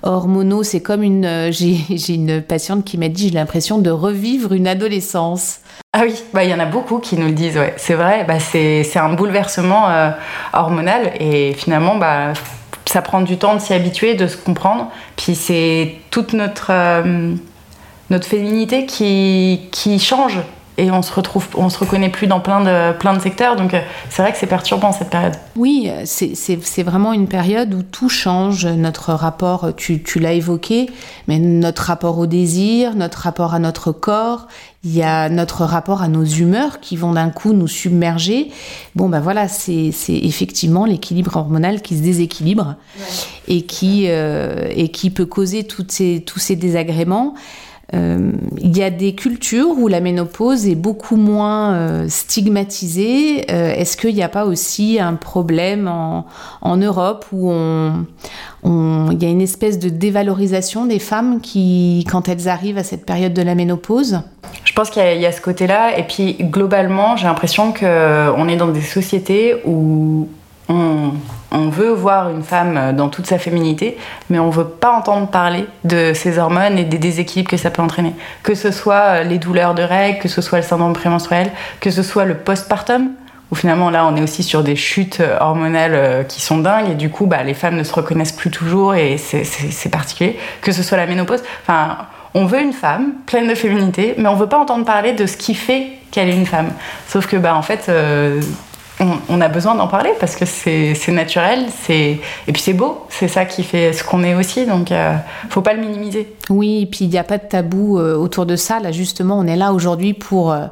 hormonaux. 0.03 0.62
C'est 0.62 0.83
comme 0.83 1.03
une... 1.03 1.51
j'ai 1.53 2.14
une 2.14 2.42
patiente 2.42 2.85
qui 2.85 2.99
m'a 2.99 3.09
dit, 3.09 3.29
j'ai 3.29 3.35
l'impression 3.35 3.79
de 3.79 3.90
revivre 3.90 4.53
une 4.53 4.66
adolescence. 4.66 5.61
Ah 5.95 6.03
oui, 6.05 6.23
bah, 6.33 6.45
il 6.45 6.51
y 6.51 6.55
en 6.55 6.61
a 6.61 6.66
beaucoup 6.66 6.99
qui 6.99 7.16
nous 7.16 7.27
le 7.27 7.33
disent, 7.33 7.57
ouais. 7.59 7.75
c'est 7.77 7.95
vrai, 7.95 8.25
bah, 8.27 8.38
c'est 8.38 8.97
un 8.97 9.12
bouleversement 9.12 9.88
hormonal 10.55 11.12
et 11.21 11.53
finalement, 11.53 11.97
bah, 11.97 12.33
ça 12.87 13.03
prend 13.03 13.21
du 13.21 13.37
temps 13.37 13.55
de 13.55 13.61
s'y 13.61 13.75
habituer, 13.75 14.14
de 14.14 14.27
se 14.27 14.38
comprendre. 14.38 14.90
Puis 15.16 15.35
c'est 15.35 15.97
toute 16.11 16.33
notre 16.33 16.73
notre 18.12 18.29
féminité 18.29 18.87
qui, 18.87 19.62
qui 19.72 19.98
change 19.98 20.38
et 20.79 20.90
on 20.90 21.03
se 21.03 21.12
retrouve, 21.12 21.46
on 21.55 21.68
se 21.68 21.79
reconnaît 21.79 22.09
plus 22.09 22.27
dans 22.27 22.40
plein 22.40 22.62
de, 22.62 22.96
plein 22.96 23.14
de 23.14 23.20
secteurs. 23.20 23.57
Donc 23.57 23.75
euh, 23.75 23.81
c'est 24.09 24.22
vrai 24.22 24.33
que 24.33 24.38
c'est 24.38 24.46
perturbant 24.46 24.92
cette 24.92 25.11
période. 25.11 25.35
Oui, 25.55 25.90
c'est 26.05 26.83
vraiment 26.83 27.12
une 27.12 27.29
période 27.29 27.75
où 27.75 27.83
tout 27.83 28.09
change. 28.09 28.66
Notre 28.66 29.12
rapport, 29.12 29.75
tu, 29.77 30.03
tu 30.03 30.18
l'as 30.18 30.33
évoqué, 30.33 30.88
mais 31.29 31.38
notre 31.38 31.83
rapport 31.83 32.18
au 32.18 32.27
désir, 32.27 32.94
notre 32.94 33.18
rapport 33.18 33.53
à 33.53 33.59
notre 33.59 33.92
corps, 33.92 34.46
il 34.83 34.96
y 34.96 35.03
a 35.03 35.29
notre 35.29 35.64
rapport 35.64 36.03
à 36.03 36.09
nos 36.09 36.25
humeurs 36.25 36.81
qui 36.81 36.96
vont 36.96 37.12
d'un 37.12 37.31
coup 37.31 37.53
nous 37.53 37.68
submerger. 37.68 38.51
Bon, 38.96 39.09
ben 39.09 39.20
voilà, 39.20 39.48
c'est 39.48 39.92
effectivement 40.09 40.87
l'équilibre 40.87 41.37
hormonal 41.37 41.83
qui 41.83 41.96
se 41.96 42.03
déséquilibre 42.03 42.77
et, 43.46 43.62
qui, 43.62 44.07
euh, 44.09 44.68
et 44.75 44.88
qui 44.88 45.11
peut 45.11 45.27
causer 45.27 45.64
toutes 45.64 45.92
ces, 45.92 46.22
tous 46.27 46.40
ces 46.40 46.57
désagréments. 46.57 47.35
Euh, 47.95 48.33
il 48.59 48.77
y 48.77 48.83
a 48.83 48.90
des 48.90 49.14
cultures 49.14 49.68
où 49.77 49.87
la 49.87 50.01
ménopause 50.01 50.66
est 50.66 50.75
beaucoup 50.75 51.16
moins 51.16 51.75
euh, 51.75 52.07
stigmatisée. 52.09 53.45
Euh, 53.51 53.75
est-ce 53.75 53.97
qu'il 53.99 54.14
n'y 54.14 54.23
a 54.23 54.31
pas 54.31 54.47
aussi 54.47 54.99
un 54.99 55.14
problème 55.14 55.88
en, 55.88 56.77
Europe 56.77 57.27
où 57.33 57.53
il 58.64 59.23
y 59.23 59.27
a 59.27 59.29
une 59.29 59.42
espèce 59.42 59.79
de 59.79 59.88
dévalorisation 59.88 60.87
des 60.87 60.99
femmes 60.99 61.40
qui, 61.40 62.07
quand 62.11 62.29
elles 62.29 62.49
arrivent 62.49 62.79
à 62.79 62.85
cette 62.85 63.05
période 63.05 63.35
de 63.35 63.42
la 63.42 63.55
ménopause? 63.55 64.21
Je 64.64 64.73
pense 64.73 64.90
qu'il 64.90 65.03
y, 65.03 65.27
a 65.27 65.33
ce 65.33 65.40
côté-là. 65.40 65.99
Et 65.99 66.05
puis 66.05 66.37
globalement, 66.40 67.16
j'ai 67.16 67.27
l'impression 67.27 67.73
qu'on 67.73 68.49
est 68.49 68.57
dans 68.57 68.68
des 68.68 68.81
sociétés 68.81 69.57
où 69.66 70.29
on, 70.68 71.68
veut 71.68 71.90
voir 71.90 72.31
une 72.31 72.42
femme 72.42 72.94
dans 72.94 73.09
toute 73.09 73.27
sa 73.27 73.38
féminité, 73.38 73.96
mais 74.31 74.38
on 74.38 74.51
veut 74.51 74.66
pas 74.66 74.92
entendre 74.92 75.29
parler 75.29 75.66
de 75.85 76.12
ses 76.14 76.38
hormones 76.38 76.79
et 76.79 76.85
des 76.85 76.98
déséquilibres 76.98 77.51
que 77.51 77.57
ça 77.57 77.70
peut 77.70 77.83
entraîner. 77.83 78.14
Que 78.42 78.55
ce 78.55 78.70
soit 78.70 78.94
euh, 78.94 79.22
les 79.25 79.38
douleurs 79.38 79.75
de 79.75 79.83
règles, 79.83 80.18
que 80.18 80.29
ce 80.29 80.42
soit 80.42 80.59
le 80.59 80.64
syndrome 80.64 80.92
prémenstruel, 80.92 81.51
que 81.81 81.90
ce 81.90 82.03
soit 82.03 82.25
le 82.25 82.35
postpartum, 82.35 83.11
où 83.51 83.55
finalement 83.55 83.90
là 83.90 84.07
on 84.07 84.16
est 84.16 84.22
aussi 84.22 84.42
sur 84.42 84.62
des 84.62 84.77
chutes 84.77 85.20
euh, 85.20 85.38
hormonales 85.40 85.94
euh, 85.94 86.22
qui 86.25 86.40
sont 86.40 86.59
dingues 86.59 86.90
et 86.90 86.94
du 86.94 87.11
coup 87.11 87.27
bah, 87.27 87.42
les 87.42 87.55
femmes 87.55 87.77
ne 87.77 87.85
se 87.85 87.92
reconnaissent 87.94 88.33
plus 88.33 88.51
toujours 88.51 88.94
et 88.94 89.16
c'est 89.18 89.88
particulier. 89.90 90.38
Que 90.61 90.72
ce 90.72 90.83
soit 90.83 90.96
la 90.96 91.07
ménopause, 91.07 91.42
enfin 91.62 91.98
on 92.35 92.46
veut 92.46 92.61
une 92.61 92.72
femme 92.72 93.12
pleine 93.27 93.48
de 93.48 93.55
féminité, 93.55 94.14
mais 94.18 94.29
on 94.29 94.37
veut 94.37 94.46
pas 94.46 94.59
entendre 94.59 94.85
parler 94.85 95.12
de 95.12 95.27
ce 95.27 95.37
qui 95.37 95.55
fait 95.55 95.87
qu'elle 96.11 96.29
est 96.29 96.37
une 96.37 96.46
femme. 96.46 96.70
Sauf 97.09 97.27
que 97.27 97.37
bah 97.37 97.55
en 97.55 97.62
fait 97.62 97.90
on, 99.29 99.41
a 99.41 99.49
besoin 99.49 99.75
d'en 99.75 99.88
parler 99.88 100.11
parce 100.21 100.37
que 100.37 100.45
c'est 100.45 101.09
naturel, 101.09 101.67
et 101.88 102.19
puis 102.47 102.61
c'est 102.61 102.73
beau, 102.73 103.07
c'est 103.09 103.29
ça 103.29 103.45
qui 103.45 103.62
fait 103.62 103.93
ce 103.93 104.05
qu'on 104.05 104.23
est 104.23 104.35
aussi, 104.35 104.67
donc 104.67 104.93
euh, 104.93 105.15
faut 105.51 105.62
pas 105.62 105.75
le 105.75 105.81
minimiser. 105.81 106.35
Oui, 106.51 106.83
et 106.83 106.87
puis 106.87 107.05
il 107.05 107.11
n'y 107.11 107.19
a 107.19 107.25
pas 107.25 107.38
de 107.38 107.47
tabou 107.47 107.99
euh, 107.99 108.15
autour 108.17 108.47
de 108.47 108.57
ça. 108.57 108.81
Là, 108.81 108.93
justement, 108.93 109.38
on 109.38 109.47
est 109.47 109.57
là 109.57 109.73
aujourd'hui 109.73 110.12
pour 110.12 110.53
euh, 110.53 110.67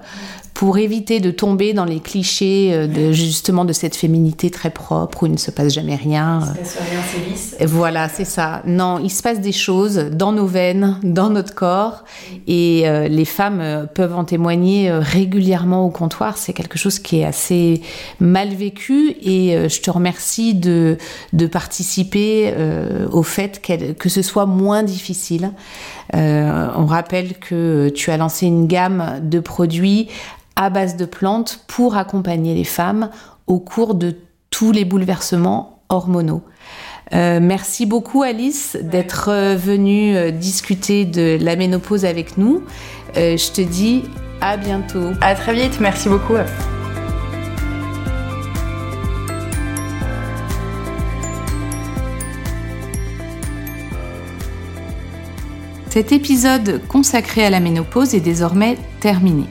pour 0.55 0.79
éviter 0.79 1.21
de 1.21 1.31
tomber 1.31 1.73
dans 1.73 1.85
les 1.85 2.01
clichés 2.01 2.71
euh, 2.73 2.87
de 2.87 3.13
justement 3.13 3.65
de 3.65 3.73
cette 3.73 3.97
féminité 3.97 4.51
très 4.51 4.71
propre 4.71 5.23
où 5.23 5.27
il 5.27 5.33
ne 5.33 5.39
se 5.39 5.51
passe 5.51 5.73
jamais 5.73 5.97
rien. 5.97 6.41
Il 6.41 6.67
se 6.67 6.75
passe 6.75 6.89
rien, 6.91 7.01
c'est 7.11 7.31
lisse. 7.31 7.57
Voilà, 7.61 8.09
c'est 8.09 8.25
ça. 8.25 8.63
Non, 8.67 8.99
il 9.03 9.11
se 9.11 9.23
passe 9.23 9.41
des 9.41 9.53
choses 9.53 9.97
dans 10.13 10.33
nos 10.33 10.47
veines, 10.47 10.99
dans 11.03 11.31
notre 11.31 11.55
corps, 11.55 12.05
et 12.47 12.89
euh, 12.89 13.09
les 13.09 13.25
femmes 13.25 13.61
euh, 13.61 13.87
peuvent 13.87 14.15
en 14.15 14.25
témoigner 14.25 14.91
régulièrement 14.91 15.87
au 15.87 15.91
comptoir. 15.91 16.37
C'est 16.37 16.53
quelque 16.53 16.79
chose 16.79 16.99
qui 16.99 17.21
est 17.21 17.25
assez 17.25 17.83
mal 18.19 18.49
vécu, 18.49 19.17
et 19.23 19.69
je 19.69 19.81
te 19.81 19.91
remercie 19.91 20.55
de, 20.55 20.99
de 21.33 21.47
participer 21.47 22.55
au 23.11 23.23
fait 23.23 23.61
que 23.99 24.09
ce 24.09 24.23
soit 24.23 24.47
moins 24.47 24.83
difficile. 24.83 25.53
On 26.13 26.87
rappelle 26.87 27.35
que 27.39 27.89
tu 27.91 28.11
as 28.11 28.17
lancé 28.17 28.47
une 28.47 28.67
gamme 28.67 29.21
de 29.23 29.41
produits 29.41 30.09
à 30.57 30.71
base 30.71 30.97
de 30.97 31.05
plantes 31.05 31.61
pour 31.67 31.97
accompagner 31.97 32.55
les 32.55 32.65
femmes 32.65 33.11
au 33.47 33.59
cours 33.59 33.95
de 33.95 34.15
tous 34.51 34.73
les 34.73 34.85
bouleversements 34.85 35.81
hormonaux. 35.89 36.43
Euh, 37.13 37.41
merci 37.43 37.87
beaucoup 37.87 38.23
Alice 38.23 38.77
d'être 38.81 39.31
euh, 39.31 39.57
venue 39.57 40.17
euh, 40.17 40.31
discuter 40.31 41.05
de 41.05 41.39
la 41.41 41.57
ménopause 41.57 42.05
avec 42.05 42.39
nous. 42.39 42.63
je 43.17 43.53
te 43.53 43.61
dis 43.61 44.05
à 44.41 44.57
bientôt. 44.57 45.11
À 45.21 45.35
très 45.35 45.55
vite, 45.55 45.81
merci 45.81 46.09
beaucoup. 46.09 46.35
Cet 55.91 56.13
épisode 56.13 56.81
consacré 56.87 57.45
à 57.45 57.51
la 57.51 57.59
ménopause 57.59 58.15
est 58.15 58.21
désormais 58.21 58.79
terminé. 59.01 59.47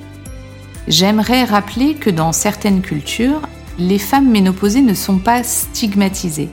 J'aimerais 0.88 1.44
rappeler 1.44 1.96
que 1.96 2.10
dans 2.10 2.32
certaines 2.32 2.82
cultures, 2.82 3.42
les 3.78 4.00
femmes 4.00 4.30
ménopausées 4.30 4.82
ne 4.82 4.94
sont 4.94 5.20
pas 5.20 5.44
stigmatisées. 5.44 6.48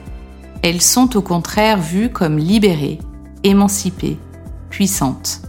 Elles 0.63 0.83
sont 0.83 1.17
au 1.17 1.23
contraire 1.23 1.79
vues 1.79 2.11
comme 2.11 2.37
libérées, 2.37 2.99
émancipées, 3.45 4.19
puissantes. 4.71 5.43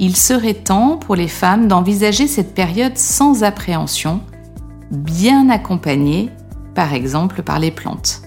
Il 0.00 0.16
serait 0.16 0.54
temps 0.54 0.96
pour 0.96 1.14
les 1.14 1.28
femmes 1.28 1.68
d'envisager 1.68 2.26
cette 2.26 2.54
période 2.54 2.98
sans 2.98 3.44
appréhension, 3.44 4.22
bien 4.90 5.48
accompagnée, 5.50 6.30
par 6.74 6.94
exemple 6.94 7.44
par 7.44 7.60
les 7.60 7.70
plantes. 7.70 8.22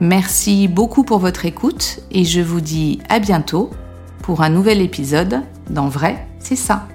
Merci 0.00 0.68
beaucoup 0.68 1.04
pour 1.04 1.18
votre 1.18 1.44
écoute 1.44 2.00
et 2.10 2.24
je 2.24 2.40
vous 2.40 2.62
dis 2.62 3.00
à 3.10 3.18
bientôt 3.18 3.68
pour 4.28 4.42
un 4.42 4.50
nouvel 4.50 4.82
épisode 4.82 5.40
dans 5.70 5.88
Vrai, 5.88 6.26
c'est 6.38 6.54
ça. 6.54 6.86